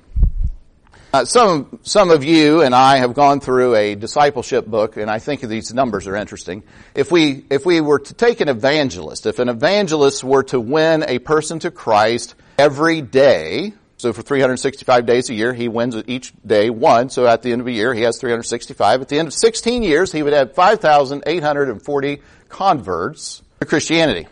Uh, 1.15 1.23
some 1.23 1.79
some 1.83 2.09
of 2.09 2.25
you 2.25 2.61
and 2.61 2.75
I 2.75 2.97
have 2.97 3.13
gone 3.13 3.39
through 3.39 3.75
a 3.75 3.95
discipleship 3.95 4.65
book, 4.65 4.97
and 4.97 5.09
I 5.09 5.19
think 5.19 5.39
these 5.39 5.73
numbers 5.73 6.07
are 6.07 6.15
interesting. 6.17 6.61
If 6.93 7.09
we 7.09 7.45
if 7.49 7.65
we 7.65 7.79
were 7.79 7.99
to 7.99 8.13
take 8.13 8.41
an 8.41 8.49
evangelist, 8.49 9.25
if 9.25 9.39
an 9.39 9.47
evangelist 9.47 10.25
were 10.25 10.43
to 10.43 10.59
win 10.59 11.05
a 11.07 11.19
person 11.19 11.59
to 11.59 11.71
Christ 11.71 12.35
every 12.57 12.99
day, 13.01 13.71
so 13.95 14.11
for 14.11 14.23
365 14.23 15.05
days 15.05 15.29
a 15.29 15.33
year, 15.33 15.53
he 15.53 15.69
wins 15.69 15.95
each 16.05 16.33
day 16.45 16.69
one. 16.69 17.09
So 17.09 17.25
at 17.25 17.43
the 17.43 17.53
end 17.53 17.61
of 17.61 17.67
a 17.67 17.71
year, 17.71 17.93
he 17.93 18.01
has 18.01 18.19
365. 18.19 18.99
At 19.03 19.07
the 19.07 19.17
end 19.17 19.29
of 19.29 19.33
16 19.33 19.83
years, 19.83 20.11
he 20.11 20.21
would 20.21 20.33
have 20.33 20.53
5,840 20.53 22.21
converts 22.49 23.41
to 23.61 23.65
Christianity. 23.65 24.27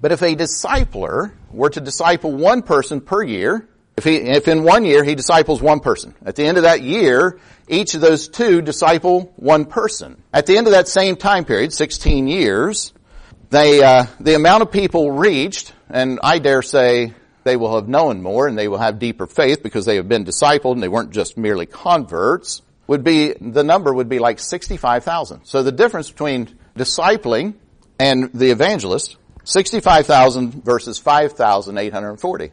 But 0.00 0.10
if 0.10 0.22
a 0.22 0.34
discipler 0.34 1.34
were 1.52 1.70
to 1.70 1.80
disciple 1.80 2.32
one 2.32 2.62
person 2.62 3.00
per 3.00 3.22
year, 3.22 3.68
if, 3.96 4.04
he, 4.04 4.16
if 4.16 4.48
in 4.48 4.62
one 4.64 4.84
year 4.84 5.04
he 5.04 5.14
disciples 5.14 5.60
one 5.60 5.80
person, 5.80 6.14
at 6.24 6.36
the 6.36 6.44
end 6.44 6.56
of 6.56 6.62
that 6.64 6.82
year, 6.82 7.38
each 7.68 7.94
of 7.94 8.00
those 8.00 8.28
two 8.28 8.62
disciple 8.62 9.32
one 9.36 9.64
person. 9.64 10.22
At 10.32 10.46
the 10.46 10.56
end 10.56 10.66
of 10.66 10.72
that 10.72 10.88
same 10.88 11.16
time 11.16 11.44
period, 11.44 11.72
16 11.72 12.26
years, 12.26 12.92
they, 13.50 13.82
uh, 13.82 14.06
the 14.18 14.34
amount 14.34 14.62
of 14.62 14.72
people 14.72 15.10
reached, 15.10 15.72
and 15.90 16.18
I 16.22 16.38
dare 16.38 16.62
say 16.62 17.12
they 17.44 17.56
will 17.56 17.74
have 17.74 17.88
known 17.88 18.22
more 18.22 18.48
and 18.48 18.56
they 18.56 18.68
will 18.68 18.78
have 18.78 18.98
deeper 18.98 19.26
faith 19.26 19.62
because 19.62 19.84
they 19.84 19.96
have 19.96 20.08
been 20.08 20.24
discipled 20.24 20.72
and 20.72 20.82
they 20.82 20.88
weren't 20.88 21.10
just 21.10 21.36
merely 21.36 21.66
converts, 21.66 22.62
would 22.86 23.04
be, 23.04 23.34
the 23.40 23.64
number 23.64 23.92
would 23.92 24.08
be 24.08 24.18
like 24.18 24.38
65,000. 24.38 25.44
So 25.44 25.62
the 25.62 25.72
difference 25.72 26.10
between 26.10 26.56
discipling 26.76 27.54
and 27.98 28.32
the 28.32 28.50
evangelist, 28.50 29.16
65,000 29.44 30.64
versus 30.64 30.98
5,840. 30.98 32.52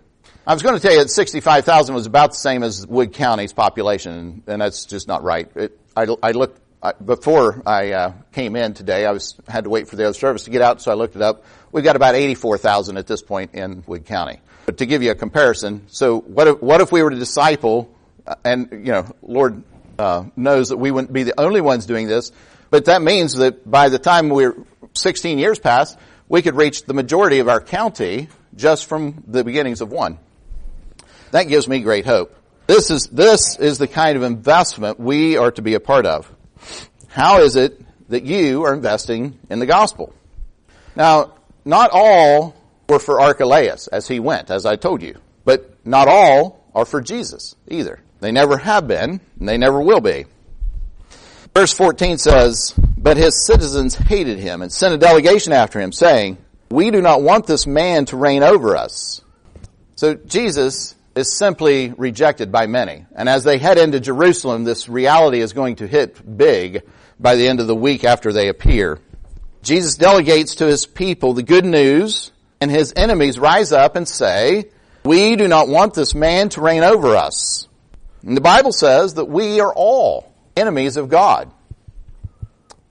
I 0.49 0.53
was 0.53 0.63
going 0.63 0.73
to 0.73 0.81
tell 0.81 0.91
you 0.91 0.97
that 0.97 1.11
65,000 1.11 1.93
was 1.93 2.07
about 2.07 2.31
the 2.31 2.37
same 2.37 2.63
as 2.63 2.87
Wood 2.87 3.13
County's 3.13 3.53
population, 3.53 4.41
and, 4.47 4.59
that's 4.59 4.85
just 4.85 5.07
not 5.07 5.21
right. 5.21 5.47
It, 5.55 5.79
I, 5.95 6.07
I, 6.23 6.31
looked 6.31 6.59
I, 6.81 6.93
before 6.93 7.61
I 7.67 7.91
uh, 7.91 8.13
came 8.31 8.55
in 8.55 8.73
today. 8.73 9.05
I 9.05 9.11
was 9.11 9.35
had 9.47 9.65
to 9.65 9.69
wait 9.69 9.87
for 9.87 9.95
the 9.95 10.05
other 10.05 10.15
service 10.15 10.45
to 10.45 10.49
get 10.49 10.63
out, 10.63 10.81
so 10.81 10.89
I 10.89 10.95
looked 10.95 11.15
it 11.15 11.21
up. 11.21 11.43
We've 11.71 11.83
got 11.83 11.95
about 11.95 12.15
84,000 12.15 12.97
at 12.97 13.05
this 13.05 13.21
point 13.21 13.53
in 13.53 13.83
Wood 13.85 14.07
County. 14.07 14.39
But 14.65 14.79
to 14.79 14.87
give 14.87 15.03
you 15.03 15.11
a 15.11 15.15
comparison, 15.15 15.83
so 15.85 16.19
what 16.19 16.47
if, 16.47 16.61
what 16.63 16.81
if 16.81 16.91
we 16.91 17.03
were 17.03 17.11
to 17.11 17.15
disciple, 17.15 17.95
uh, 18.25 18.33
and 18.43 18.71
you 18.71 18.91
know, 18.91 19.05
Lord 19.21 19.61
uh, 19.99 20.23
knows 20.35 20.69
that 20.69 20.77
we 20.77 20.89
wouldn't 20.89 21.13
be 21.13 21.21
the 21.21 21.39
only 21.39 21.61
ones 21.61 21.85
doing 21.85 22.07
this, 22.07 22.31
but 22.71 22.85
that 22.85 23.03
means 23.03 23.35
that 23.35 23.69
by 23.69 23.89
the 23.89 23.99
time 23.99 24.29
we're 24.29 24.57
16 24.95 25.37
years 25.37 25.59
past, 25.59 25.95
we 26.27 26.41
could 26.41 26.55
reach 26.55 26.85
the 26.85 26.95
majority 26.95 27.37
of 27.37 27.47
our 27.47 27.61
county 27.61 28.29
just 28.55 28.87
from 28.87 29.23
the 29.27 29.43
beginnings 29.43 29.81
of 29.81 29.91
one. 29.91 30.17
That 31.31 31.47
gives 31.47 31.67
me 31.67 31.79
great 31.79 32.05
hope. 32.05 32.35
This 32.67 32.91
is, 32.91 33.07
this 33.07 33.57
is 33.57 33.77
the 33.77 33.87
kind 33.87 34.15
of 34.15 34.23
investment 34.23 34.99
we 34.99 35.37
are 35.37 35.51
to 35.51 35.61
be 35.61 35.73
a 35.73 35.79
part 35.79 36.05
of. 36.05 36.31
How 37.07 37.41
is 37.41 37.55
it 37.55 37.81
that 38.09 38.23
you 38.23 38.63
are 38.65 38.73
investing 38.73 39.39
in 39.49 39.59
the 39.59 39.65
gospel? 39.65 40.13
Now, 40.95 41.33
not 41.65 41.91
all 41.91 42.55
were 42.87 42.99
for 42.99 43.21
Archelaus 43.21 43.87
as 43.87 44.07
he 44.07 44.19
went, 44.19 44.51
as 44.51 44.65
I 44.65 44.75
told 44.75 45.01
you, 45.01 45.17
but 45.45 45.75
not 45.85 46.07
all 46.07 46.63
are 46.75 46.85
for 46.85 47.01
Jesus 47.01 47.55
either. 47.67 47.99
They 48.19 48.31
never 48.31 48.57
have 48.57 48.87
been, 48.87 49.21
and 49.39 49.49
they 49.49 49.57
never 49.57 49.81
will 49.81 50.01
be. 50.01 50.25
Verse 51.55 51.73
14 51.73 52.17
says, 52.17 52.73
But 52.97 53.17
his 53.17 53.45
citizens 53.45 53.95
hated 53.95 54.39
him 54.39 54.61
and 54.61 54.71
sent 54.71 54.93
a 54.93 54.97
delegation 54.97 55.53
after 55.53 55.79
him, 55.79 55.91
saying, 55.91 56.37
We 56.69 56.91
do 56.91 57.01
not 57.01 57.21
want 57.21 57.47
this 57.47 57.65
man 57.65 58.05
to 58.05 58.17
reign 58.17 58.43
over 58.43 58.75
us. 58.75 59.21
So 59.95 60.15
Jesus 60.15 60.95
is 61.19 61.37
simply 61.37 61.93
rejected 61.97 62.51
by 62.51 62.65
many. 62.65 63.05
And 63.15 63.29
as 63.29 63.43
they 63.43 63.59
head 63.59 63.77
into 63.77 63.99
Jerusalem, 63.99 64.63
this 64.63 64.89
reality 64.89 65.41
is 65.41 65.53
going 65.53 65.75
to 65.77 65.87
hit 65.87 66.37
big 66.37 66.83
by 67.19 67.35
the 67.35 67.47
end 67.47 67.59
of 67.59 67.67
the 67.67 67.75
week 67.75 68.03
after 68.03 68.33
they 68.33 68.47
appear. 68.47 68.99
Jesus 69.61 69.95
delegates 69.95 70.55
to 70.55 70.65
his 70.65 70.85
people 70.85 71.33
the 71.33 71.43
good 71.43 71.65
news, 71.65 72.31
and 72.61 72.71
his 72.71 72.93
enemies 72.95 73.37
rise 73.37 73.71
up 73.71 73.95
and 73.95 74.07
say, 74.07 74.69
we 75.03 75.35
do 75.35 75.47
not 75.47 75.67
want 75.67 75.93
this 75.93 76.15
man 76.15 76.49
to 76.49 76.61
reign 76.61 76.83
over 76.83 77.15
us. 77.15 77.67
And 78.25 78.35
the 78.35 78.41
Bible 78.41 78.71
says 78.71 79.13
that 79.15 79.25
we 79.25 79.59
are 79.59 79.73
all 79.73 80.33
enemies 80.55 80.97
of 80.97 81.09
God 81.09 81.51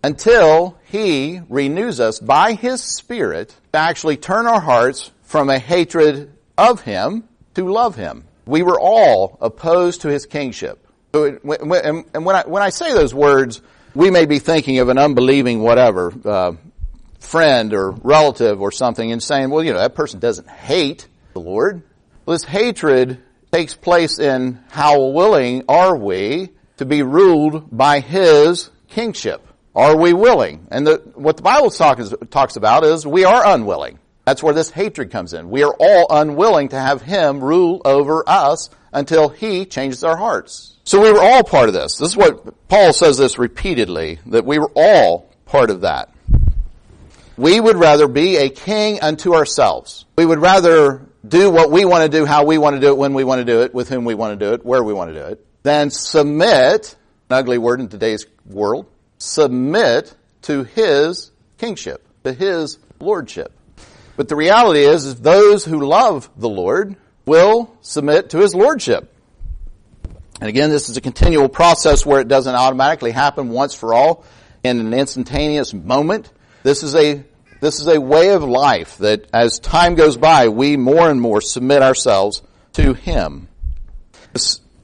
until 0.02 0.78
he 0.87 1.40
renews 1.49 2.00
us 2.00 2.18
by 2.18 2.52
his 2.52 2.82
spirit 2.82 3.54
to 3.73 3.78
actually 3.78 4.16
turn 4.16 4.47
our 4.47 4.61
hearts 4.61 5.11
from 5.23 5.50
a 5.50 5.58
hatred 5.58 6.32
of 6.56 6.80
him 6.80 7.27
love 7.67 7.97
him. 7.97 8.25
We 8.47 8.62
were 8.62 8.79
all 8.79 9.38
opposed 9.41 10.03
to 10.03 10.09
his 10.09 10.27
kingship. 10.27 10.87
And 11.12 11.41
when 11.43 12.37
I, 12.37 12.43
when 12.47 12.62
I 12.62 12.71
say 12.71 12.93
those 12.93 13.15
words, 13.15 13.61
we 13.95 14.11
may 14.11 14.27
be 14.27 14.38
thinking 14.38 14.79
of 14.79 14.88
an 14.88 14.99
unbelieving 14.99 15.61
whatever, 15.62 16.12
uh, 16.25 16.53
friend 17.19 17.75
or 17.75 17.91
relative 17.91 18.61
or 18.61 18.71
something 18.71 19.11
and 19.11 19.23
saying, 19.23 19.50
well, 19.50 19.65
you 19.65 19.73
know, 19.73 19.81
that 19.81 19.95
person 19.95 20.21
doesn't 20.21 20.49
hate 20.49 21.09
the 21.33 21.41
Lord. 21.41 21.83
Well, 22.25 22.35
this 22.35 22.45
hatred 22.45 23.21
takes 23.53 23.75
place 23.75 24.19
in 24.19 24.62
how 24.71 25.09
willing 25.09 25.65
are 25.69 25.97
we 25.97 26.50
to 26.77 26.85
be 26.85 27.03
ruled 27.03 27.77
by 27.77 28.00
His 28.00 28.71
kingship? 28.88 29.47
Are 29.75 29.97
we 29.97 30.12
willing? 30.12 30.67
And 30.71 30.87
the, 30.87 31.03
what 31.15 31.37
the 31.37 31.43
Bible 31.43 31.71
talk 31.71 31.99
is, 31.99 32.15
talks 32.31 32.57
about 32.57 32.85
is 32.85 33.07
we 33.07 33.25
are 33.25 33.47
unwilling. 33.47 33.99
That's 34.28 34.42
where 34.42 34.52
this 34.52 34.68
hatred 34.68 35.11
comes 35.11 35.32
in. 35.32 35.49
We 35.49 35.62
are 35.62 35.73
all 35.73 36.06
unwilling 36.11 36.68
to 36.68 36.78
have 36.78 37.00
Him 37.00 37.42
rule 37.42 37.80
over 37.87 38.28
us 38.28 38.68
until 38.92 39.30
He 39.30 39.64
changes 39.64 40.04
our 40.04 40.18
hearts. 40.18 40.76
So 40.85 41.00
we 41.00 41.11
were 41.11 41.23
all 41.23 41.42
part 41.42 41.70
of 41.70 41.75
this. 41.75 41.97
This 41.97 42.11
is 42.11 42.16
what 42.18 42.68
Paul 42.68 42.92
says 42.92 43.16
this 43.16 43.38
repeatedly, 43.38 44.18
that 44.26 44.44
we 44.44 44.58
were 44.58 44.70
all 44.75 45.30
part 45.47 45.70
of 45.70 45.80
that. 45.80 46.11
We 47.38 47.58
would 47.58 47.76
rather 47.76 48.06
be 48.06 48.37
a 48.37 48.50
king 48.50 49.00
unto 49.00 49.35
ourselves. 49.35 50.04
We 50.18 50.26
would 50.26 50.40
rather 50.40 51.06
do 51.26 51.50
what 51.50 51.70
we 51.70 51.87
want 51.87 52.12
to 52.12 52.18
do, 52.18 52.26
how 52.26 52.44
we 52.44 52.58
want 52.58 52.76
to 52.76 52.80
do 52.80 52.88
it, 52.88 52.99
when 52.99 53.14
we 53.14 53.25
want 53.25 53.38
to 53.38 53.47
do 53.47 53.62
it, 53.62 53.73
with 53.73 53.88
whom 53.88 54.04
we 54.04 54.14
want 54.14 54.38
to 54.38 54.47
do 54.47 54.52
it, 54.52 54.62
where 54.62 54.85
we 54.85 54.92
want 54.92 55.11
to 55.11 55.18
do 55.18 55.26
it, 55.28 55.47
than 55.62 55.88
submit, 55.88 56.97
an 57.30 57.37
ugly 57.38 57.56
word 57.56 57.80
in 57.80 57.88
today's 57.88 58.26
world, 58.44 58.92
submit 59.16 60.14
to 60.42 60.64
His 60.64 61.30
kingship, 61.56 62.06
to 62.25 62.35
His 62.35 62.78
lordship. 63.00 63.54
But 64.19 64.27
the 64.27 64.35
reality 64.35 64.81
is, 64.81 65.05
is 65.05 65.15
those 65.21 65.65
who 65.65 65.87
love 65.87 66.29
the 66.37 66.49
Lord 66.49 66.97
will 67.25 67.73
submit 67.83 68.31
to 68.31 68.39
His 68.39 68.53
Lordship. 68.53 69.15
And 70.41 70.49
again, 70.49 70.71
this 70.71 70.89
is 70.89 70.97
a 70.97 71.01
continual 71.01 71.49
process 71.49 72.05
where 72.05 72.21
it 72.21 72.27
doesn't 72.27 72.53
automatically 72.53 73.13
happen 73.13 73.51
once 73.51 73.75
for 73.75 73.95
all 73.95 74.25
in 74.65 74.81
an 74.81 74.93
instantaneous 74.93 75.73
moment. 75.73 76.33
This 76.65 76.83
is 76.83 76.97
a 76.97 77.23
this 77.61 77.79
is 77.79 77.87
a 77.87 78.01
way 78.01 78.31
of 78.31 78.43
life 78.43 78.99
that 78.99 79.29
as 79.33 79.61
time 79.61 79.95
goes 79.95 80.17
by, 80.17 80.49
we 80.49 80.77
more 80.77 81.09
and 81.09 81.21
more 81.21 81.41
submit 81.41 81.83
ourselves 81.83 82.43
to 82.73 82.95
Him. 82.95 83.47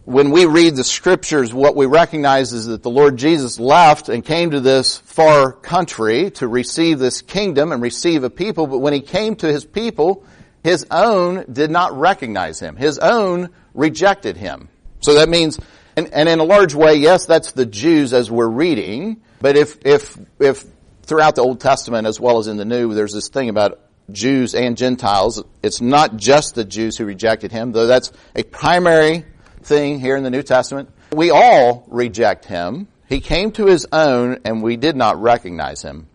When 0.05 0.31
we 0.31 0.45
read 0.45 0.77
the 0.77 0.85
scriptures, 0.85 1.55
what 1.55 1.77
we 1.77 1.87
recognize 1.87 2.53
is 2.53 2.67
that 2.67 2.83
the 2.83 2.91
Lord 2.91 3.17
Jesus 3.17 3.59
left 3.59 4.11
and 4.11 4.25
came 4.25 4.51
to 4.51 4.61
this 4.61 4.99
far 4.99 5.53
country 5.53 6.31
to 6.33 6.47
receive 6.47 6.99
this 6.99 7.23
kingdom 7.23 7.73
and 7.73 7.81
receive 7.81 8.23
a 8.23 8.31
people, 8.31 8.67
but 8.67 8.79
when 8.79 8.93
he 8.93 9.01
came 9.01 9.35
to 9.37 9.51
his 9.51 9.65
people, 9.65 10.25
his 10.63 10.87
own 10.91 11.47
did 11.51 11.71
not 11.71 11.99
recognize 11.99 12.61
him. 12.61 12.77
His 12.77 12.99
own 12.99 13.49
rejected 13.73 14.37
him. 14.37 14.69
So 15.01 15.15
that 15.15 15.31
means, 15.31 15.59
and, 15.97 16.13
and 16.13 16.29
in 16.29 16.39
a 16.39 16.45
large 16.45 16.75
way, 16.75 16.97
yes, 16.97 17.25
that's 17.25 17.53
the 17.53 17.67
Jews 17.67 18.13
as 18.13 18.31
we're 18.31 18.49
reading, 18.49 19.23
but 19.41 19.57
if, 19.57 19.79
if, 19.87 20.19
if 20.39 20.65
throughout 21.03 21.35
the 21.35 21.43
Old 21.43 21.61
Testament 21.61 22.07
as 22.07 22.21
well 22.21 22.39
as 22.39 22.47
in 22.47 22.59
the 22.59 22.65
New, 22.67 22.93
there's 22.93 23.15
this 23.15 23.29
thing 23.29 23.49
about 23.49 23.81
Jews 24.13 24.55
and 24.55 24.77
Gentiles, 24.77 25.43
it's 25.63 25.81
not 25.81 26.17
just 26.17 26.55
the 26.55 26.65
Jews 26.65 26.99
who 26.99 27.07
rejected 27.07 27.53
him, 27.53 27.73
though 27.73 27.87
that's 27.87 28.13
a 28.35 28.43
primary 28.43 29.25
thing 29.65 30.01
here 30.01 30.17
in 30.17 30.23
the 30.23 30.31
New 30.31 30.43
Testament. 30.43 30.91
We 31.13 31.31
all 31.31 31.85
reject 31.89 32.45
him. 32.45 32.89
He 33.09 33.21
came 33.21 33.53
to 33.53 33.67
his 33.67 33.87
own 33.93 34.39
and 34.45 34.63
we 34.63 34.77
did 34.77 34.97
not 34.97 35.21
recognize 35.21 35.83
him. 35.83 36.09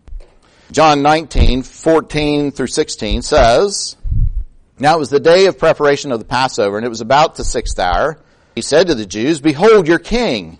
John 0.72 1.02
19, 1.02 1.62
14 1.62 2.52
through 2.52 2.66
16 2.68 3.22
says, 3.22 3.96
Now 4.78 4.96
it 4.96 4.98
was 4.98 5.10
the 5.10 5.20
day 5.20 5.46
of 5.46 5.58
preparation 5.58 6.12
of 6.12 6.18
the 6.18 6.24
Passover 6.24 6.76
and 6.76 6.86
it 6.86 6.90
was 6.90 7.00
about 7.00 7.36
the 7.36 7.44
sixth 7.44 7.78
hour. 7.78 8.20
He 8.54 8.62
said 8.62 8.88
to 8.88 8.94
the 8.94 9.06
Jews, 9.06 9.40
Behold 9.40 9.88
your 9.88 9.98
king. 9.98 10.58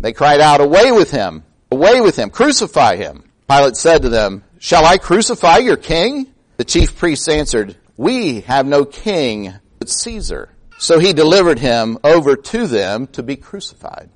They 0.00 0.12
cried 0.12 0.40
out, 0.40 0.60
Away 0.60 0.92
with 0.92 1.10
him! 1.10 1.44
Away 1.70 2.00
with 2.00 2.16
him! 2.16 2.30
Crucify 2.30 2.96
him! 2.96 3.24
Pilate 3.48 3.76
said 3.76 4.02
to 4.02 4.08
them, 4.08 4.44
Shall 4.58 4.84
I 4.84 4.98
crucify 4.98 5.58
your 5.58 5.76
king? 5.76 6.32
The 6.56 6.64
chief 6.64 6.96
priests 6.96 7.28
answered, 7.28 7.76
We 7.96 8.40
have 8.42 8.66
no 8.66 8.84
king 8.84 9.52
but 9.78 9.88
Caesar. 9.88 10.53
So 10.84 10.98
he 10.98 11.14
delivered 11.14 11.58
him 11.58 11.96
over 12.04 12.36
to 12.36 12.66
them 12.66 13.06
to 13.12 13.22
be 13.22 13.36
crucified. 13.36 14.10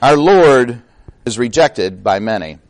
Our 0.00 0.16
Lord 0.16 0.80
is 1.26 1.38
rejected 1.38 2.02
by 2.02 2.18
many. 2.18 2.60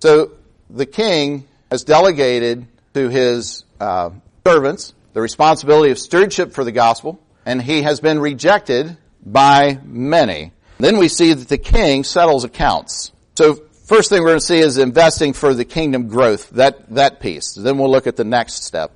So 0.00 0.32
the 0.68 0.86
king 0.86 1.46
has 1.70 1.84
delegated 1.84 2.66
to 2.94 3.08
his 3.08 3.64
uh, 3.78 4.10
servants 4.44 4.92
the 5.12 5.20
responsibility 5.20 5.92
of 5.92 6.00
stewardship 6.00 6.52
for 6.52 6.64
the 6.64 6.72
gospel, 6.72 7.20
and 7.44 7.62
he 7.62 7.82
has 7.82 8.00
been 8.00 8.18
rejected 8.18 8.96
by 9.24 9.78
many. 9.84 10.50
Then 10.78 10.98
we 10.98 11.06
see 11.06 11.32
that 11.32 11.46
the 11.46 11.58
king 11.58 12.02
settles 12.02 12.42
accounts. 12.42 13.12
So 13.36 13.54
first 13.84 14.10
thing 14.10 14.22
we're 14.22 14.30
going 14.30 14.40
to 14.40 14.44
see 14.44 14.58
is 14.58 14.78
investing 14.78 15.32
for 15.32 15.54
the 15.54 15.64
kingdom 15.64 16.08
growth, 16.08 16.50
that, 16.50 16.92
that 16.96 17.20
piece. 17.20 17.54
Then 17.54 17.78
we'll 17.78 17.88
look 17.88 18.08
at 18.08 18.16
the 18.16 18.24
next 18.24 18.64
step. 18.64 18.90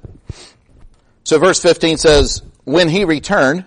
So 1.23 1.38
verse 1.38 1.62
15 1.62 1.97
says, 1.97 2.43
when 2.64 2.88
he 2.88 3.05
returned, 3.05 3.67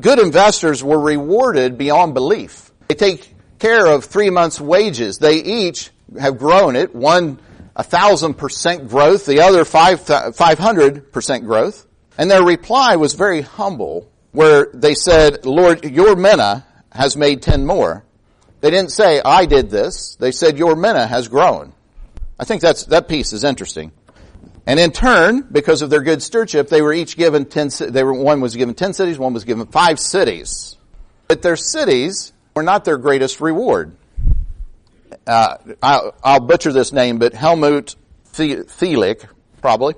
good 0.00 0.18
investors 0.18 0.82
were 0.82 0.98
rewarded 0.98 1.78
beyond 1.78 2.14
belief. 2.14 2.70
They 2.88 2.94
take 2.94 3.34
care 3.58 3.86
of 3.86 4.04
three 4.04 4.30
months 4.30 4.60
wages. 4.60 5.18
They 5.18 5.36
each 5.36 5.90
have 6.18 6.38
grown 6.38 6.76
it. 6.76 6.94
One, 6.94 7.38
a 7.74 7.82
thousand 7.82 8.34
percent 8.34 8.88
growth. 8.88 9.26
The 9.26 9.40
other 9.40 9.64
five, 9.64 10.06
hundred 10.58 11.12
percent 11.12 11.44
growth. 11.44 11.86
And 12.18 12.30
their 12.30 12.44
reply 12.44 12.96
was 12.96 13.14
very 13.14 13.40
humble 13.40 14.10
where 14.32 14.68
they 14.74 14.94
said, 14.94 15.46
Lord, 15.46 15.84
your 15.84 16.16
mina 16.16 16.66
has 16.92 17.16
made 17.16 17.42
ten 17.42 17.66
more. 17.66 18.04
They 18.60 18.70
didn't 18.70 18.92
say, 18.92 19.20
I 19.20 19.46
did 19.46 19.70
this. 19.70 20.16
They 20.16 20.32
said, 20.32 20.58
your 20.58 20.76
mina 20.76 21.06
has 21.06 21.28
grown. 21.28 21.72
I 22.38 22.44
think 22.44 22.62
that's, 22.62 22.84
that 22.86 23.08
piece 23.08 23.32
is 23.32 23.44
interesting. 23.44 23.92
And 24.66 24.80
in 24.80 24.92
turn, 24.92 25.46
because 25.50 25.82
of 25.82 25.90
their 25.90 26.00
good 26.00 26.22
stewardship, 26.22 26.68
they 26.68 26.80
were 26.80 26.92
each 26.92 27.16
given 27.16 27.44
ten, 27.44 27.70
they 27.80 28.02
were, 28.02 28.14
one 28.14 28.40
was 28.40 28.56
given 28.56 28.74
ten 28.74 28.94
cities, 28.94 29.18
one 29.18 29.34
was 29.34 29.44
given 29.44 29.66
five 29.66 30.00
cities. 30.00 30.76
But 31.28 31.42
their 31.42 31.56
cities 31.56 32.32
were 32.54 32.62
not 32.62 32.84
their 32.84 32.96
greatest 32.96 33.40
reward. 33.40 33.96
Uh, 35.26 35.56
I'll, 35.82 36.14
I'll, 36.22 36.40
butcher 36.40 36.72
this 36.72 36.92
name, 36.92 37.18
but 37.18 37.34
Helmut 37.34 37.94
Thielich, 38.32 39.26
probably, 39.60 39.94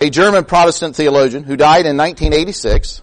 a 0.00 0.10
German 0.10 0.44
Protestant 0.44 0.94
theologian 0.94 1.44
who 1.44 1.56
died 1.56 1.86
in 1.86 1.96
1986, 1.96 3.02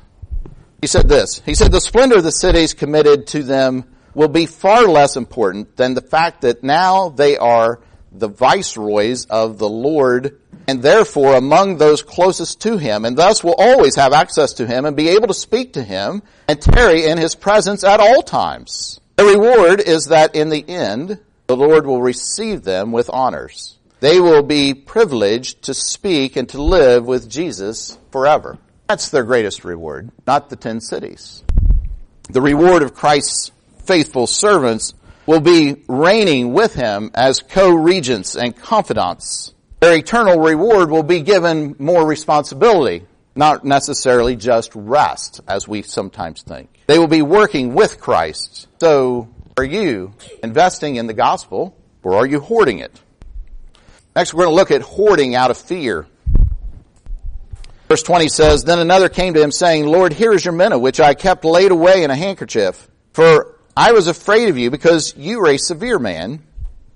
he 0.82 0.88
said 0.88 1.10
this. 1.10 1.42
He 1.46 1.56
said, 1.56 1.72
the 1.72 1.82
splendor 1.82 2.18
of 2.18 2.24
the 2.24 2.32
cities 2.32 2.74
committed 2.74 3.28
to 3.28 3.44
them 3.44 3.86
will 4.14 4.28
be 4.30 4.46
far 4.46 4.84
less 4.84 5.18
important 5.18 5.76
than 5.76 5.94
the 5.94 6.02
fact 6.02 6.42
that 6.42 6.64
now 6.64 7.10
they 7.10 7.38
are 7.38 7.80
the 8.12 8.30
viceroys 8.30 9.26
of 9.26 9.58
the 9.58 9.68
Lord 9.68 10.40
and 10.68 10.82
therefore 10.82 11.36
among 11.36 11.78
those 11.78 12.02
closest 12.02 12.62
to 12.62 12.78
him 12.78 13.06
and 13.06 13.18
thus 13.18 13.44
will 13.44 13.56
always 13.58 13.96
have 13.96 14.14
access 14.14 14.54
to 14.54 14.68
him 14.68 14.86
and 14.86 14.96
be 14.96 15.10
able 15.10 15.28
to 15.28 15.34
speak 15.34 15.74
to 15.74 15.84
him 15.84 16.22
and 16.48 16.62
tarry 16.62 17.06
in 17.06 17.18
his 17.18 17.36
presence 17.36 17.84
at 17.84 18.00
all 18.00 18.22
times. 18.22 19.00
The 19.18 19.26
reward 19.26 19.80
is 19.80 20.06
that 20.08 20.36
in 20.36 20.50
the 20.50 20.68
end, 20.68 21.20
the 21.48 21.56
Lord 21.56 21.86
will 21.86 22.02
receive 22.02 22.64
them 22.64 22.92
with 22.92 23.10
honors. 23.12 23.78
They 24.00 24.20
will 24.20 24.44
be 24.44 24.74
privileged 24.74 25.64
to 25.64 25.74
speak 25.74 26.36
and 26.36 26.50
to 26.50 26.62
live 26.62 27.06
with 27.06 27.30
Jesus 27.30 27.98
forever. 28.12 28.58
That's 28.88 29.10
their 29.10 29.24
greatest 29.24 29.64
reward, 29.64 30.12
not 30.28 30.50
the 30.50 30.56
ten 30.56 30.82
cities. 30.82 31.44
The 32.30 32.42
reward 32.42 32.84
of 32.84 32.94
Christ's 32.94 33.52
faithful 33.86 34.28
servants 34.28 34.94
will 35.26 35.40
be 35.40 35.84
reigning 35.88 36.54
with 36.54 36.76
him 36.76 37.10
as 37.16 37.42
co-regents 37.42 38.36
and 38.36 38.56
confidants. 38.56 39.55
Their 39.86 39.98
eternal 39.98 40.40
reward 40.40 40.90
will 40.90 41.04
be 41.04 41.22
given 41.22 41.76
more 41.78 42.08
responsibility, 42.08 43.06
not 43.36 43.64
necessarily 43.64 44.36
just 44.36 44.74
rest, 44.74 45.42
as 45.48 45.68
we 45.68 45.84
sometimes 45.84 46.42
think. 46.42 46.72
They 46.88 46.98
will 46.98 47.08
be 47.08 47.22
working 47.22 47.76
with 47.76 48.00
Christ. 48.00 48.68
So, 48.80 49.30
are 49.56 49.64
you 49.64 50.16
investing 50.42 50.96
in 50.96 51.06
the 51.06 51.14
gospel, 51.14 51.78
or 52.02 52.16
are 52.16 52.26
you 52.26 52.40
hoarding 52.40 52.80
it? 52.80 53.00
Next, 54.16 54.34
we're 54.34 54.46
going 54.46 54.54
to 54.54 54.56
look 54.56 54.72
at 54.72 54.82
hoarding 54.82 55.36
out 55.36 55.52
of 55.52 55.58
fear. 55.58 56.08
Verse 57.88 58.02
20 58.02 58.28
says, 58.28 58.64
Then 58.64 58.80
another 58.80 59.08
came 59.08 59.36
to 59.36 59.44
him 59.44 59.52
saying, 59.52 59.86
Lord, 59.86 60.14
here 60.14 60.34
is 60.34 60.44
your 60.44 60.56
mina, 60.56 60.80
which 60.80 61.00
I 61.00 61.14
kept 61.14 61.46
laid 61.46 61.70
away 61.70 62.02
in 62.02 62.10
a 62.10 62.16
handkerchief. 62.16 62.90
For 63.14 63.60
I 63.78 63.92
was 63.92 64.08
afraid 64.08 64.50
of 64.50 64.58
you 64.58 64.72
because 64.72 65.16
you 65.16 65.42
are 65.42 65.50
a 65.50 65.58
severe 65.58 66.00
man. 66.00 66.42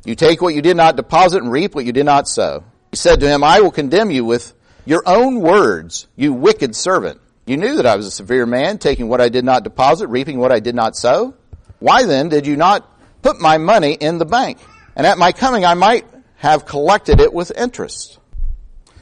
You 0.06 0.15
take 0.15 0.41
what 0.41 0.56
you 0.56 0.63
did 0.63 0.75
not 0.75 0.95
deposit 0.95 1.43
and 1.43 1.52
reap 1.52 1.75
what 1.75 1.86
you 1.86 1.91
did 1.91 2.08
not 2.08 2.28
sow. 2.28 2.63
He 2.91 2.97
said 2.97 3.19
to 3.19 3.28
him, 3.28 3.43
I 3.43 3.62
will 3.62 3.71
condemn 3.71 4.12
you 4.12 4.25
with 4.25 4.54
your 4.86 5.04
own 5.06 5.39
words, 5.39 6.08
you 6.15 6.34
wicked 6.34 6.75
servant. 6.75 7.21
You 7.45 7.58
knew 7.58 7.75
that 7.75 7.86
I 7.86 7.95
was 7.95 8.06
a 8.06 8.12
severe 8.12 8.45
man, 8.45 8.78
taking 8.78 9.08
what 9.08 9.21
I 9.21 9.30
did 9.30 9.45
not 9.45 9.63
deposit, 9.63 10.08
reaping 10.08 10.39
what 10.39 10.52
I 10.52 10.60
did 10.60 10.75
not 10.75 10.95
sow. 10.95 11.36
Why 11.80 12.04
then 12.04 12.30
did 12.30 12.45
you 12.45 12.56
not 12.56 12.88
put 13.21 13.39
my 13.39 13.58
money 13.58 13.93
in 13.93 14.17
the 14.17 14.25
bank? 14.25 14.58
And 14.95 15.06
at 15.08 15.17
my 15.17 15.32
coming 15.32 15.65
I 15.65 15.73
might 15.73 16.06
have 16.38 16.65
collected 16.65 17.19
it 17.19 17.34
with 17.34 17.52
interest. 17.56 18.19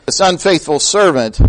This 0.06 0.20
unfaithful 0.20 0.80
servant 0.80 1.40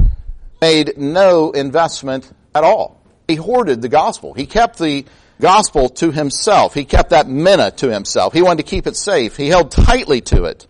made 0.61 0.99
no 0.99 1.53
investment 1.53 2.31
at 2.55 2.65
all. 2.65 3.01
He 3.27 3.37
hoarded 3.37 3.83
the 3.83 3.89
gospel. 3.89 4.35
He 4.35 4.47
kept 4.47 4.79
the 4.79 5.05
gospel 5.41 5.89
to 5.91 6.11
himself. 6.11 6.75
He 6.75 6.85
kept 6.85 7.11
that 7.11 7.29
mina 7.29 7.71
to 7.73 7.93
himself. 7.93 8.33
He 8.33 8.43
wanted 8.43 8.65
to 8.65 8.71
keep 8.71 8.87
it 8.87 8.97
safe. 8.97 9.37
He 9.37 9.49
held 9.49 9.71
tightly 9.71 10.21
to 10.23 10.45
it. 10.45 10.67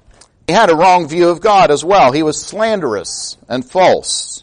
He 0.49 0.55
had 0.55 0.71
a 0.71 0.75
wrong 0.75 1.07
view 1.07 1.29
of 1.29 1.43
God 1.43 1.71
as 1.71 1.85
well. 1.85 2.11
He 2.11 2.23
was 2.23 2.41
slanderous 2.41 3.37
and 3.51 3.63
false. 3.63 4.43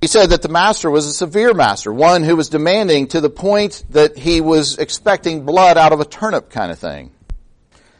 He 0.00 0.06
said 0.06 0.30
that 0.30 0.40
the 0.40 0.48
master 0.48 0.88
was 0.88 1.04
a 1.06 1.12
severe 1.12 1.52
master, 1.52 1.92
one 1.92 2.22
who 2.22 2.36
was 2.36 2.48
demanding 2.48 3.08
to 3.08 3.20
the 3.20 3.28
point 3.28 3.82
that 3.90 4.16
he 4.16 4.40
was 4.40 4.78
expecting 4.78 5.44
blood 5.44 5.76
out 5.76 5.92
of 5.92 5.98
a 5.98 6.04
turnip 6.04 6.48
kind 6.48 6.70
of 6.70 6.78
thing. 6.78 7.10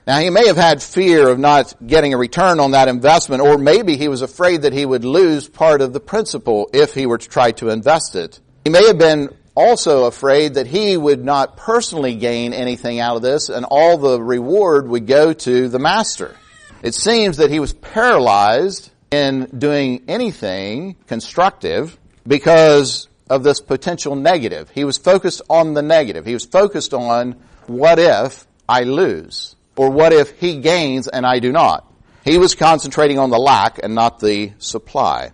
Now 0.06 0.20
he 0.20 0.30
may 0.30 0.46
have 0.46 0.56
had 0.56 0.80
fear 0.80 1.28
of 1.28 1.40
not 1.40 1.74
getting 1.84 2.14
a 2.14 2.16
return 2.16 2.60
on 2.60 2.70
that 2.70 2.86
investment, 2.86 3.42
or 3.42 3.58
maybe 3.58 3.96
he 3.96 4.06
was 4.06 4.22
afraid 4.22 4.62
that 4.62 4.72
he 4.72 4.86
would 4.86 5.04
lose 5.04 5.48
part 5.48 5.80
of 5.80 5.92
the 5.92 5.98
principal 5.98 6.70
if 6.72 6.94
he 6.94 7.06
were 7.06 7.18
to 7.18 7.28
try 7.28 7.50
to 7.52 7.70
invest 7.70 8.14
it. 8.14 8.38
He 8.62 8.70
may 8.70 8.86
have 8.86 8.98
been 8.98 9.34
also 9.56 10.04
afraid 10.04 10.54
that 10.54 10.68
he 10.68 10.96
would 10.96 11.24
not 11.24 11.56
personally 11.56 12.14
gain 12.14 12.52
anything 12.52 13.00
out 13.00 13.16
of 13.16 13.22
this 13.22 13.48
and 13.48 13.66
all 13.68 13.98
the 13.98 14.22
reward 14.22 14.86
would 14.86 15.08
go 15.08 15.32
to 15.32 15.68
the 15.68 15.80
master. 15.80 16.36
It 16.82 16.94
seems 16.94 17.38
that 17.38 17.50
he 17.50 17.60
was 17.60 17.72
paralyzed 17.72 18.90
in 19.10 19.46
doing 19.58 20.04
anything 20.08 20.96
constructive 21.06 21.98
because 22.26 23.08
of 23.28 23.42
this 23.42 23.60
potential 23.60 24.14
negative. 24.14 24.70
He 24.70 24.84
was 24.84 24.98
focused 24.98 25.42
on 25.48 25.74
the 25.74 25.82
negative. 25.82 26.24
He 26.26 26.34
was 26.34 26.44
focused 26.44 26.94
on 26.94 27.36
what 27.66 27.98
if 27.98 28.46
I 28.68 28.82
lose? 28.82 29.56
Or 29.76 29.90
what 29.90 30.12
if 30.12 30.38
he 30.38 30.58
gains 30.60 31.08
and 31.08 31.26
I 31.26 31.38
do 31.38 31.52
not? 31.52 31.90
He 32.24 32.38
was 32.38 32.54
concentrating 32.54 33.18
on 33.18 33.30
the 33.30 33.38
lack 33.38 33.80
and 33.82 33.94
not 33.94 34.20
the 34.20 34.52
supply. 34.58 35.32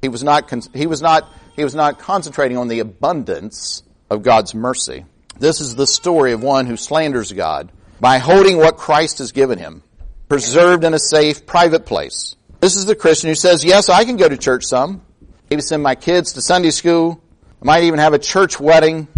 He 0.00 0.08
was 0.08 0.22
not, 0.22 0.50
he 0.74 0.86
was 0.86 1.02
not 1.02 1.28
he 1.56 1.64
was 1.64 1.74
not 1.74 1.98
concentrating 1.98 2.58
on 2.58 2.68
the 2.68 2.80
abundance 2.80 3.82
of 4.10 4.22
God's 4.22 4.54
mercy. 4.54 5.06
This 5.38 5.60
is 5.60 5.74
the 5.74 5.86
story 5.86 6.32
of 6.32 6.42
one 6.42 6.66
who 6.66 6.76
slanders 6.76 7.32
God 7.32 7.72
by 7.98 8.18
holding 8.18 8.58
what 8.58 8.76
Christ 8.76 9.18
has 9.18 9.32
given 9.32 9.58
him, 9.58 9.82
preserved 10.28 10.84
in 10.84 10.94
a 10.94 10.98
safe, 10.98 11.46
private 11.46 11.86
place. 11.86 12.36
This 12.60 12.76
is 12.76 12.86
the 12.86 12.94
Christian 12.94 13.28
who 13.28 13.34
says, 13.34 13.64
yes, 13.64 13.88
I 13.88 14.04
can 14.04 14.16
go 14.16 14.28
to 14.28 14.36
church 14.36 14.64
some. 14.64 15.02
Maybe 15.50 15.62
send 15.62 15.82
my 15.82 15.94
kids 15.94 16.32
to 16.32 16.42
Sunday 16.42 16.70
school. 16.70 17.22
I 17.62 17.64
might 17.64 17.84
even 17.84 17.98
have 17.98 18.12
a 18.12 18.18
church 18.18 18.58
wedding. 18.58 19.08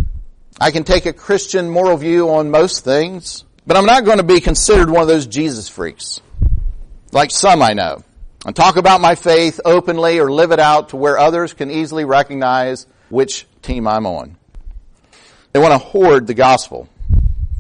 I 0.61 0.71
can 0.71 0.85
take 0.85 1.07
a 1.07 1.12
Christian 1.12 1.71
moral 1.71 1.97
view 1.97 2.31
on 2.31 2.51
most 2.51 2.85
things. 2.85 3.44
But 3.66 3.77
I'm 3.77 3.87
not 3.87 4.05
going 4.05 4.18
to 4.18 4.25
be 4.25 4.40
considered 4.40 4.90
one 4.90 5.03
of 5.03 5.09
those 5.09 5.27
Jesus 5.27 5.68
freaks. 5.68 6.21
Like 7.12 7.31
some 7.31 7.62
I 7.62 7.73
know 7.73 8.03
and 8.44 8.55
talk 8.55 8.77
about 8.77 9.01
my 9.01 9.14
faith 9.14 9.61
openly 9.64 10.18
or 10.21 10.31
live 10.31 10.53
it 10.53 10.61
out 10.61 10.90
to 10.90 10.97
where 10.97 11.18
others 11.18 11.55
can 11.55 11.71
easily 11.71 12.05
recognize 12.05 12.87
which 13.09 13.47
team 13.62 13.87
I'm 13.88 14.07
on. 14.07 14.37
They 15.53 15.61
want 15.61 15.73
to 15.73 15.79
hoard 15.79 16.27
the 16.27 16.35
gospel 16.35 16.88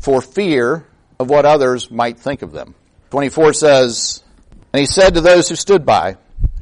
for 0.00 0.20
fear 0.20 0.86
of 1.18 1.28
what 1.28 1.44
others 1.44 1.90
might 1.90 2.18
think 2.18 2.42
of 2.42 2.52
them. 2.52 2.74
24 3.10 3.52
says, 3.54 4.22
And 4.72 4.80
he 4.80 4.86
said 4.86 5.14
to 5.14 5.20
those 5.20 5.48
who 5.48 5.56
stood 5.56 5.86
by, 5.86 6.16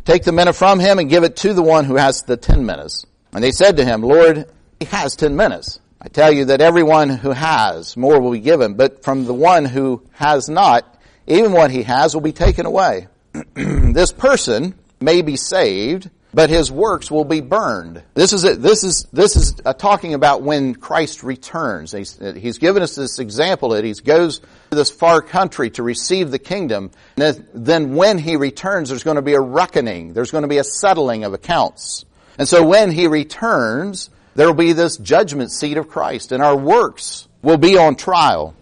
Take 0.04 0.22
the 0.22 0.32
mina 0.32 0.52
from 0.52 0.78
him 0.78 0.98
and 0.98 1.10
give 1.10 1.24
it 1.24 1.36
to 1.36 1.52
the 1.52 1.62
one 1.62 1.84
who 1.84 1.96
has 1.96 2.22
the 2.22 2.36
ten 2.36 2.64
minas. 2.64 3.06
And 3.32 3.42
they 3.42 3.50
said 3.50 3.76
to 3.78 3.84
him, 3.84 4.02
Lord, 4.02 4.46
he 4.78 4.86
has 4.86 5.16
ten 5.16 5.34
minas. 5.34 5.80
I 6.00 6.08
tell 6.08 6.30
you 6.30 6.46
that 6.46 6.60
everyone 6.60 7.08
who 7.08 7.30
has, 7.30 7.96
more 7.96 8.20
will 8.20 8.30
be 8.30 8.38
given, 8.38 8.74
but 8.74 9.02
from 9.02 9.24
the 9.24 9.34
one 9.34 9.64
who 9.64 10.04
has 10.12 10.48
not, 10.48 10.96
even 11.26 11.50
what 11.50 11.72
he 11.72 11.82
has 11.82 12.14
will 12.14 12.20
be 12.20 12.32
taken 12.32 12.66
away. 12.66 13.08
this 13.54 14.12
person 14.12 14.74
may 15.00 15.22
be 15.22 15.36
saved, 15.36 16.08
but 16.36 16.50
his 16.50 16.70
works 16.70 17.10
will 17.10 17.24
be 17.24 17.40
burned. 17.40 18.02
This 18.12 18.34
is 18.34 18.44
it. 18.44 18.60
This 18.60 18.84
is 18.84 19.06
this 19.10 19.36
is 19.36 19.54
talking 19.78 20.12
about 20.12 20.42
when 20.42 20.74
Christ 20.74 21.22
returns. 21.22 21.92
He's, 21.92 22.20
he's, 22.36 22.58
given 22.58 22.82
us 22.82 22.94
this 22.94 23.18
example 23.18 23.70
that 23.70 23.84
he 23.84 23.94
goes 23.94 24.40
to 24.40 24.76
this 24.76 24.90
far 24.90 25.22
country 25.22 25.70
to 25.70 25.82
receive 25.82 26.30
the 26.30 26.38
kingdom. 26.38 26.90
And 27.16 27.48
then 27.54 27.94
when 27.94 28.18
he 28.18 28.36
returns, 28.36 28.90
there's 28.90 29.02
going 29.02 29.14
to 29.14 29.22
be 29.22 29.32
a 29.32 29.40
reckoning. 29.40 30.12
There's 30.12 30.30
going 30.30 30.42
to 30.42 30.48
be 30.48 30.58
a 30.58 30.64
settling 30.64 31.24
of 31.24 31.32
accounts. 31.32 32.04
And 32.36 32.46
so 32.46 32.62
when 32.62 32.90
he 32.90 33.06
returns, 33.06 34.10
there 34.34 34.46
will 34.46 34.52
be 34.52 34.74
this 34.74 34.98
judgment 34.98 35.50
seat 35.50 35.78
of 35.78 35.88
Christ, 35.88 36.32
and 36.32 36.42
our 36.42 36.54
works 36.54 37.28
will 37.40 37.56
be 37.56 37.78
on 37.78 37.96
trial. 37.96 38.54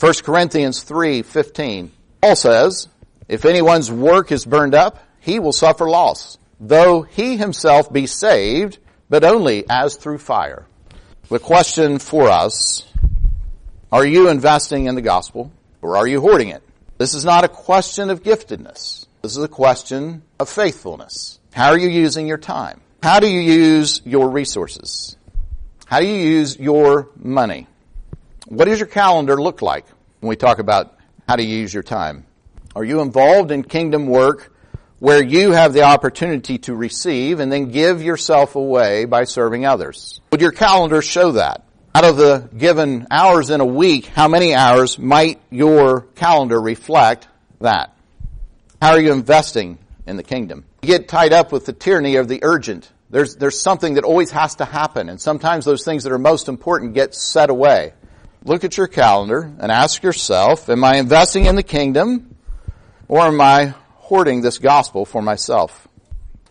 1 0.00 0.14
Corinthians 0.24 0.82
three 0.82 1.20
fifteen. 1.20 1.92
Paul 2.22 2.36
says, 2.36 2.88
"If 3.28 3.44
anyone's 3.44 3.92
work 3.92 4.32
is 4.32 4.46
burned 4.46 4.74
up, 4.74 4.98
he 5.20 5.38
will 5.38 5.52
suffer 5.52 5.90
loss." 5.90 6.37
Though 6.60 7.02
he 7.02 7.36
himself 7.36 7.92
be 7.92 8.06
saved, 8.06 8.78
but 9.08 9.24
only 9.24 9.64
as 9.68 9.96
through 9.96 10.18
fire. 10.18 10.66
The 11.28 11.38
question 11.38 11.98
for 11.98 12.28
us, 12.28 12.86
are 13.92 14.04
you 14.04 14.28
investing 14.28 14.86
in 14.86 14.94
the 14.94 15.02
gospel 15.02 15.52
or 15.82 15.96
are 15.96 16.06
you 16.06 16.20
hoarding 16.20 16.48
it? 16.48 16.62
This 16.98 17.14
is 17.14 17.24
not 17.24 17.44
a 17.44 17.48
question 17.48 18.10
of 18.10 18.22
giftedness. 18.22 19.06
This 19.22 19.36
is 19.36 19.42
a 19.42 19.48
question 19.48 20.22
of 20.38 20.48
faithfulness. 20.48 21.38
How 21.52 21.70
are 21.70 21.78
you 21.78 21.88
using 21.88 22.26
your 22.26 22.38
time? 22.38 22.80
How 23.02 23.20
do 23.20 23.28
you 23.28 23.40
use 23.40 24.00
your 24.04 24.28
resources? 24.28 25.16
How 25.86 26.00
do 26.00 26.06
you 26.06 26.16
use 26.16 26.58
your 26.58 27.08
money? 27.16 27.66
What 28.46 28.66
does 28.66 28.78
your 28.78 28.88
calendar 28.88 29.40
look 29.40 29.62
like 29.62 29.86
when 30.20 30.28
we 30.28 30.36
talk 30.36 30.58
about 30.58 30.98
how 31.28 31.36
to 31.36 31.42
use 31.42 31.72
your 31.72 31.82
time? 31.82 32.26
Are 32.74 32.84
you 32.84 33.00
involved 33.00 33.50
in 33.50 33.62
kingdom 33.62 34.06
work 34.06 34.52
where 34.98 35.22
you 35.22 35.52
have 35.52 35.72
the 35.72 35.82
opportunity 35.82 36.58
to 36.58 36.74
receive 36.74 37.40
and 37.40 37.52
then 37.52 37.70
give 37.70 38.02
yourself 38.02 38.56
away 38.56 39.04
by 39.04 39.24
serving 39.24 39.64
others. 39.64 40.20
Would 40.32 40.40
your 40.40 40.52
calendar 40.52 41.02
show 41.02 41.32
that? 41.32 41.64
Out 41.94 42.04
of 42.04 42.16
the 42.16 42.48
given 42.56 43.06
hours 43.10 43.50
in 43.50 43.60
a 43.60 43.66
week, 43.66 44.06
how 44.06 44.28
many 44.28 44.54
hours 44.54 44.98
might 44.98 45.40
your 45.50 46.02
calendar 46.14 46.60
reflect 46.60 47.28
that? 47.60 47.96
How 48.80 48.92
are 48.92 49.00
you 49.00 49.12
investing 49.12 49.78
in 50.06 50.16
the 50.16 50.22
kingdom? 50.22 50.64
You 50.82 50.88
get 50.88 51.08
tied 51.08 51.32
up 51.32 51.50
with 51.50 51.66
the 51.66 51.72
tyranny 51.72 52.16
of 52.16 52.28
the 52.28 52.40
urgent. 52.42 52.90
There's, 53.10 53.36
there's 53.36 53.58
something 53.60 53.94
that 53.94 54.04
always 54.04 54.30
has 54.32 54.56
to 54.56 54.64
happen, 54.64 55.08
and 55.08 55.20
sometimes 55.20 55.64
those 55.64 55.84
things 55.84 56.04
that 56.04 56.12
are 56.12 56.18
most 56.18 56.48
important 56.48 56.94
get 56.94 57.14
set 57.14 57.50
away. 57.50 57.94
Look 58.44 58.64
at 58.64 58.76
your 58.76 58.86
calendar 58.86 59.50
and 59.58 59.72
ask 59.72 60.02
yourself, 60.02 60.68
am 60.68 60.84
I 60.84 60.96
investing 60.96 61.46
in 61.46 61.56
the 61.56 61.62
kingdom 61.62 62.36
or 63.08 63.22
am 63.22 63.40
I 63.40 63.74
hoarding 64.08 64.40
this 64.40 64.56
gospel 64.56 65.04
for 65.04 65.20
myself. 65.20 65.86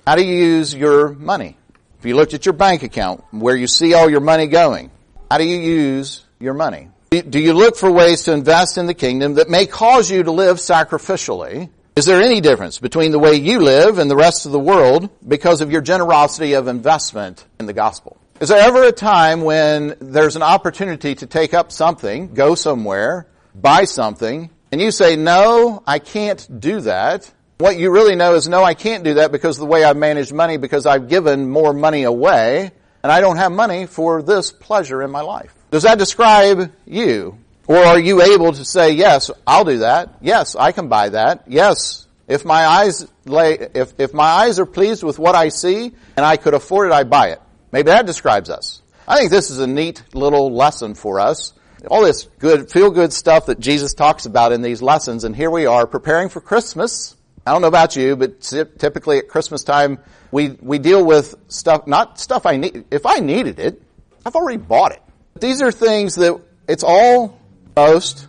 How 0.06 0.16
do 0.16 0.24
you 0.24 0.38
use 0.38 0.76
your 0.76 1.10
money? 1.10 1.58
If 1.98 2.06
you 2.06 2.16
looked 2.16 2.36
at 2.36 2.46
your 2.46 2.54
bank 2.54 2.84
account, 2.84 3.24
where 3.32 3.56
you 3.56 3.66
see 3.66 3.96
all 3.96 4.08
your 4.08 4.20
money 4.22 4.46
going, 4.46 4.92
how 5.32 5.40
do 5.40 5.44
you 5.44 5.58
use 5.58 6.24
your 6.40 6.54
money? 6.54 6.90
Do 7.10 7.40
you 7.40 7.54
look 7.54 7.76
for 7.76 7.92
ways 7.92 8.26
to 8.26 8.34
invest 8.34 8.78
in 8.78 8.86
the 8.86 8.94
kingdom 8.94 9.34
that 9.36 9.50
may 9.50 9.66
cause 9.66 10.08
you 10.12 10.22
to 10.22 10.32
live 10.32 10.58
sacrificially? 10.58 11.72
Is 11.96 12.06
there 12.06 12.22
any 12.22 12.42
difference 12.42 12.78
between 12.78 13.12
the 13.12 13.18
way 13.18 13.34
you 13.34 13.60
live 13.60 13.98
and 13.98 14.12
the 14.12 14.16
rest 14.16 14.46
of 14.46 14.52
the 14.52 14.60
world 14.60 15.10
because 15.28 15.62
of 15.62 15.72
your 15.72 15.82
generosity 15.82 16.54
of 16.54 16.68
investment 16.68 17.44
in 17.60 17.66
the 17.66 17.74
gospel? 17.74 18.18
Is 18.40 18.50
there 18.50 18.60
ever 18.60 18.84
a 18.84 18.92
time 18.92 19.42
when 19.42 19.96
there's 20.00 20.36
an 20.36 20.44
opportunity 20.44 21.16
to 21.16 21.26
take 21.26 21.56
up 21.56 21.72
something, 21.72 22.36
go 22.36 22.54
somewhere, 22.54 23.26
buy 23.56 23.86
something, 23.86 24.52
and 24.72 24.80
you 24.80 24.92
say, 24.92 25.16
no, 25.16 25.82
I 25.88 25.98
can't 25.98 26.60
do 26.60 26.82
that, 26.82 27.34
what 27.58 27.78
you 27.78 27.92
really 27.92 28.16
know 28.16 28.36
is, 28.36 28.48
no, 28.48 28.64
I 28.64 28.74
can't 28.74 29.04
do 29.04 29.16
that 29.16 29.32
because 29.32 29.58
of 29.58 29.62
the 29.62 29.68
way 29.68 29.84
I've 29.84 29.98
managed 29.98 30.34
money 30.34 30.58
because 30.58 30.86
I've 30.86 31.10
given 31.10 31.50
more 31.50 31.74
money 31.74 32.04
away 32.04 32.72
and 33.04 33.12
I 33.12 33.22
don't 33.22 33.38
have 33.38 33.52
money 33.52 33.86
for 33.86 34.22
this 34.22 34.52
pleasure 34.52 35.02
in 35.02 35.12
my 35.12 35.22
life. 35.22 35.54
Does 35.72 35.84
that 35.84 35.98
describe 35.98 36.72
you? 36.86 37.38
Or 37.68 37.78
are 37.78 38.00
you 38.00 38.22
able 38.22 38.54
to 38.54 38.64
say, 38.64 38.92
yes, 38.92 39.30
I'll 39.46 39.66
do 39.66 39.80
that. 39.80 40.16
Yes, 40.22 40.56
I 40.56 40.72
can 40.72 40.88
buy 40.88 41.10
that. 41.10 41.44
Yes, 41.48 42.08
if 42.28 42.46
my 42.46 42.66
eyes 42.66 43.06
lay, 43.26 43.58
if, 43.74 43.94
if 44.00 44.14
my 44.14 44.24
eyes 44.24 44.60
are 44.60 44.66
pleased 44.66 45.04
with 45.04 45.20
what 45.20 45.36
I 45.36 45.50
see 45.50 45.92
and 46.16 46.26
I 46.26 46.38
could 46.38 46.54
afford 46.54 46.90
it, 46.90 46.94
I 46.94 47.04
buy 47.04 47.30
it. 47.32 47.42
Maybe 47.72 47.88
that 47.88 48.06
describes 48.06 48.50
us. 48.50 48.82
I 49.08 49.18
think 49.18 49.32
this 49.32 49.50
is 49.50 49.60
a 49.60 49.68
neat 49.68 50.04
little 50.14 50.54
lesson 50.54 50.96
for 50.96 51.20
us. 51.20 51.54
All 51.90 52.04
this 52.04 52.24
good, 52.40 52.72
feel 52.72 52.92
good 52.92 53.14
stuff 53.14 53.48
that 53.48 53.60
Jesus 53.60 53.94
talks 53.94 54.26
about 54.26 54.52
in 54.52 54.62
these 54.62 54.82
lessons, 54.82 55.24
and 55.24 55.36
here 55.36 55.52
we 55.52 55.66
are 55.66 55.86
preparing 55.86 56.30
for 56.30 56.42
Christmas. 56.42 57.17
I 57.48 57.52
don't 57.54 57.62
know 57.62 57.70
about 57.70 57.96
you, 57.96 58.18
but 58.18 58.42
typically 58.42 59.20
at 59.20 59.30
Christmas 59.30 59.64
time, 59.64 60.00
we, 60.32 60.50
we 60.62 60.80
deal 60.80 61.06
with 61.06 61.34
stuff, 61.48 61.88
not 61.88 62.20
stuff 62.20 62.46
I 62.46 62.58
need. 62.58 62.86
If 62.92 63.06
I 63.06 63.20
needed 63.20 63.60
it, 63.60 63.82
I've 64.26 64.36
already 64.36 64.58
bought 64.58 64.92
it. 64.92 65.02
These 65.40 65.62
are 65.62 65.72
things 65.72 66.16
that 66.16 66.42
it's 66.68 66.84
all 66.84 67.40
most, 67.76 68.28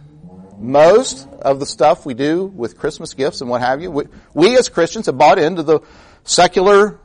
most 0.59 1.27
of 1.43 1.59
the 1.59 1.67
stuff 1.67 2.07
we 2.07 2.15
do 2.15 2.45
with 2.45 2.79
Christmas 2.79 3.15
gifts 3.15 3.41
and 3.41 3.51
what 3.51 3.61
have 3.61 3.83
you. 3.83 3.91
We, 3.91 4.05
we 4.35 4.57
as 4.57 4.69
Christians 4.69 5.07
have 5.07 5.19
bought 5.19 5.39
into 5.39 5.65
the 5.65 5.81
secular 6.23 7.01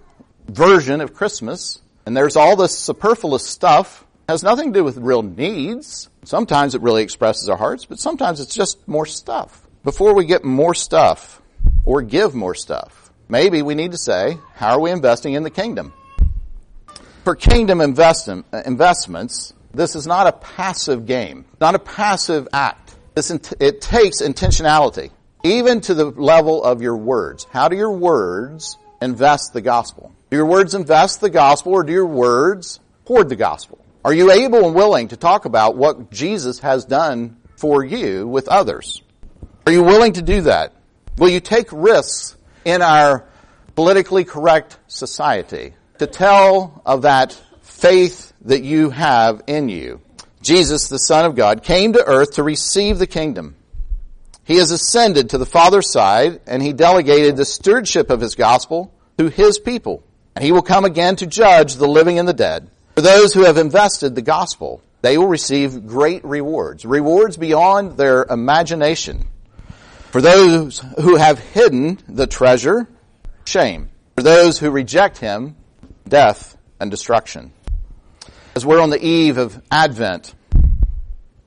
version 0.47 1.02
of 1.02 1.15
Christmas, 1.15 1.82
and 2.06 2.15
there's 2.15 2.36
all 2.36 2.56
this 2.56 2.78
superfluous 2.78 3.47
stuff. 3.47 4.06
It 4.30 4.34
has 4.34 4.43
nothing 4.43 4.71
to 4.71 4.80
do 4.80 4.84
with 4.84 4.97
real 4.97 5.23
needs. 5.23 6.10
Sometimes 6.26 6.76
it 6.76 6.82
really 6.82 7.02
expresses 7.02 7.49
our 7.49 7.58
hearts, 7.58 7.86
but 7.86 7.99
sometimes 7.99 8.39
it's 8.39 8.54
just 8.54 8.88
more 8.88 9.08
stuff. 9.08 9.67
Before 9.84 10.13
we 10.13 10.26
get 10.26 10.43
more 10.43 10.76
stuff, 10.76 11.41
or 11.86 12.02
give 12.02 12.34
more 12.34 12.56
stuff. 12.56 13.12
Maybe 13.28 13.62
we 13.62 13.76
need 13.76 13.91
to 13.91 13.98
say, 13.98 14.38
how 14.56 14.76
are 14.76 14.80
we 14.80 14.91
investing 14.91 15.34
in 15.34 15.43
the 15.43 15.50
kingdom? 15.50 15.93
For 17.24 17.36
kingdom 17.36 17.82
investment, 17.82 18.46
investments, 18.65 19.54
this 19.74 19.96
is 19.96 20.06
not 20.06 20.28
a 20.28 20.34
passive 20.34 21.06
game, 21.06 21.46
not 21.60 21.74
a 21.74 21.80
passive 21.80 22.48
act. 22.54 22.96
This, 23.15 23.32
it 23.32 23.82
takes 23.82 24.22
intentionality, 24.22 25.12
even 25.43 25.82
to 25.82 25.93
the 25.93 26.06
level 26.06 26.63
of 26.63 26.82
your 26.82 26.98
words. 26.98 27.48
How 27.52 27.69
do 27.69 27.76
your 27.76 27.91
words 27.91 28.78
invest 29.02 29.54
the 29.54 29.62
gospel? 29.62 30.12
Do 30.30 30.38
your 30.38 30.46
words 30.46 30.76
invest 30.76 31.22
the 31.22 31.30
gospel 31.30 31.74
or 31.74 31.84
do 31.84 31.93
your 31.93 32.06
words 32.06 32.80
hoard 33.06 33.30
the 33.30 33.36
gospel? 33.36 33.84
Are 34.06 34.13
you 34.13 34.32
able 34.32 34.65
and 34.65 34.76
willing 34.76 35.08
to 35.10 35.17
talk 35.17 35.46
about 35.46 35.78
what 35.78 36.12
Jesus 36.12 36.60
has 36.60 36.86
done 36.86 37.38
for 37.56 37.84
you 37.84 38.28
with 38.28 38.48
others? 38.48 39.02
Are 39.65 39.72
you 39.72 39.84
willing 39.84 40.13
to 40.13 40.22
do 40.22 40.41
that? 40.41 40.74
Will 41.17 41.30
you 41.30 41.39
take 41.39 41.67
risks 41.71 42.36
in 42.65 42.82
our 42.82 43.26
politically 43.76 44.23
correct 44.23 44.78
society 44.88 45.73
to 45.99 46.08
tell 46.08 46.82
of 46.86 47.04
that 47.04 47.39
faith 47.62 48.34
that 48.41 48.63
you 48.63 48.89
have 48.89 49.43
in 49.47 49.69
you? 49.69 50.02
Jesus, 50.41 50.88
the 50.88 50.97
Son 50.97 51.26
of 51.26 51.36
God, 51.36 51.63
came 51.63 51.93
to 51.93 52.04
earth 52.04 52.34
to 52.34 52.43
receive 52.43 52.97
the 52.97 53.08
kingdom. 53.08 53.56
He 54.43 54.58
has 54.58 54.71
ascended 54.71 55.30
to 55.30 55.38
the 55.38 55.45
Father's 55.45 55.91
side 55.91 56.41
and 56.47 56.62
he 56.62 56.73
delegated 56.73 57.38
the 57.38 57.45
stewardship 57.45 58.10
of 58.10 58.19
his 58.19 58.36
gospel 58.36 58.93
to 59.17 59.30
his 59.30 59.60
people. 59.60 60.04
And 60.36 60.43
he 60.43 60.52
will 60.52 60.63
come 60.63 60.84
again 60.84 61.15
to 61.17 61.28
judge 61.28 61.76
the 61.76 61.88
living 61.88 62.17
and 62.19 62.28
the 62.28 62.34
dead. 62.34 62.69
For 62.95 63.02
those 63.02 63.34
who 63.34 63.45
have 63.45 63.58
invested 63.58 64.15
the 64.15 64.21
gospel, 64.21 64.82
they 65.02 65.17
will 65.17 65.28
receive 65.28 65.86
great 65.86 66.26
rewards, 66.26 66.86
rewards 66.86 67.38
beyond 67.38 67.97
their 67.97 68.23
imagination. 68.23 69.28
For 70.13 70.21
those 70.21 70.78
who 71.02 71.15
have 71.15 71.39
hidden 71.39 71.97
the 72.08 72.28
treasure, 72.28 72.88
shame. 73.45 73.89
For 74.15 74.21
those 74.21 74.60
who 74.60 74.69
reject 74.69 75.17
him, 75.17 75.56
death 76.08 76.56
and 76.80 76.91
destruction. 76.91 77.52
As 78.56 78.63
we're 78.63 78.80
on 78.80 78.91
the 78.91 79.04
eve 79.04 79.39
of 79.39 79.60
Advent, 79.71 80.36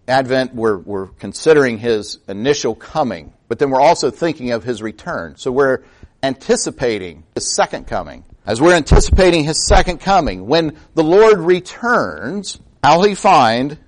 Advent, 0.09 0.52
we're, 0.52 0.79
we're 0.79 1.07
considering 1.07 1.79
his 1.79 2.18
initial 2.26 2.74
coming, 2.74 3.33
but 3.46 3.61
then 3.61 3.70
we're 3.70 3.81
also 3.81 4.11
thinking 4.11 4.50
of 4.50 4.64
his 4.64 4.83
return. 4.83 5.37
So 5.37 5.52
we're 5.52 5.85
anticipating 6.24 7.22
his 7.37 7.55
second 7.55 7.87
coming. 7.87 8.24
As 8.44 8.61
we're 8.61 8.74
anticipating 8.74 9.44
his 9.44 9.64
second 9.64 9.98
coming, 9.98 10.48
when 10.48 10.76
the 10.94 11.05
Lord 11.05 11.38
returns, 11.38 12.59
how 12.83 12.96
will 12.96 13.05
he 13.05 13.14
find, 13.14 13.79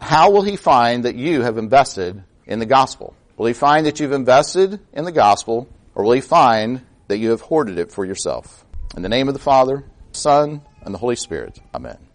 how 0.00 0.30
will 0.30 0.42
he 0.42 0.54
find 0.54 1.04
that 1.04 1.16
you 1.16 1.42
have 1.42 1.58
invested 1.58 2.22
in 2.46 2.60
the 2.60 2.66
gospel? 2.66 3.16
Will 3.36 3.46
he 3.46 3.52
find 3.52 3.86
that 3.86 3.98
you've 4.00 4.12
invested 4.12 4.80
in 4.92 5.04
the 5.04 5.12
gospel, 5.12 5.68
or 5.94 6.04
will 6.04 6.12
he 6.12 6.20
find 6.20 6.82
that 7.08 7.18
you 7.18 7.30
have 7.30 7.40
hoarded 7.40 7.78
it 7.78 7.90
for 7.90 8.04
yourself? 8.04 8.64
In 8.96 9.02
the 9.02 9.08
name 9.08 9.28
of 9.28 9.34
the 9.34 9.40
Father, 9.40 9.84
Son, 10.12 10.62
and 10.82 10.94
the 10.94 10.98
Holy 10.98 11.16
Spirit. 11.16 11.58
Amen. 11.74 12.11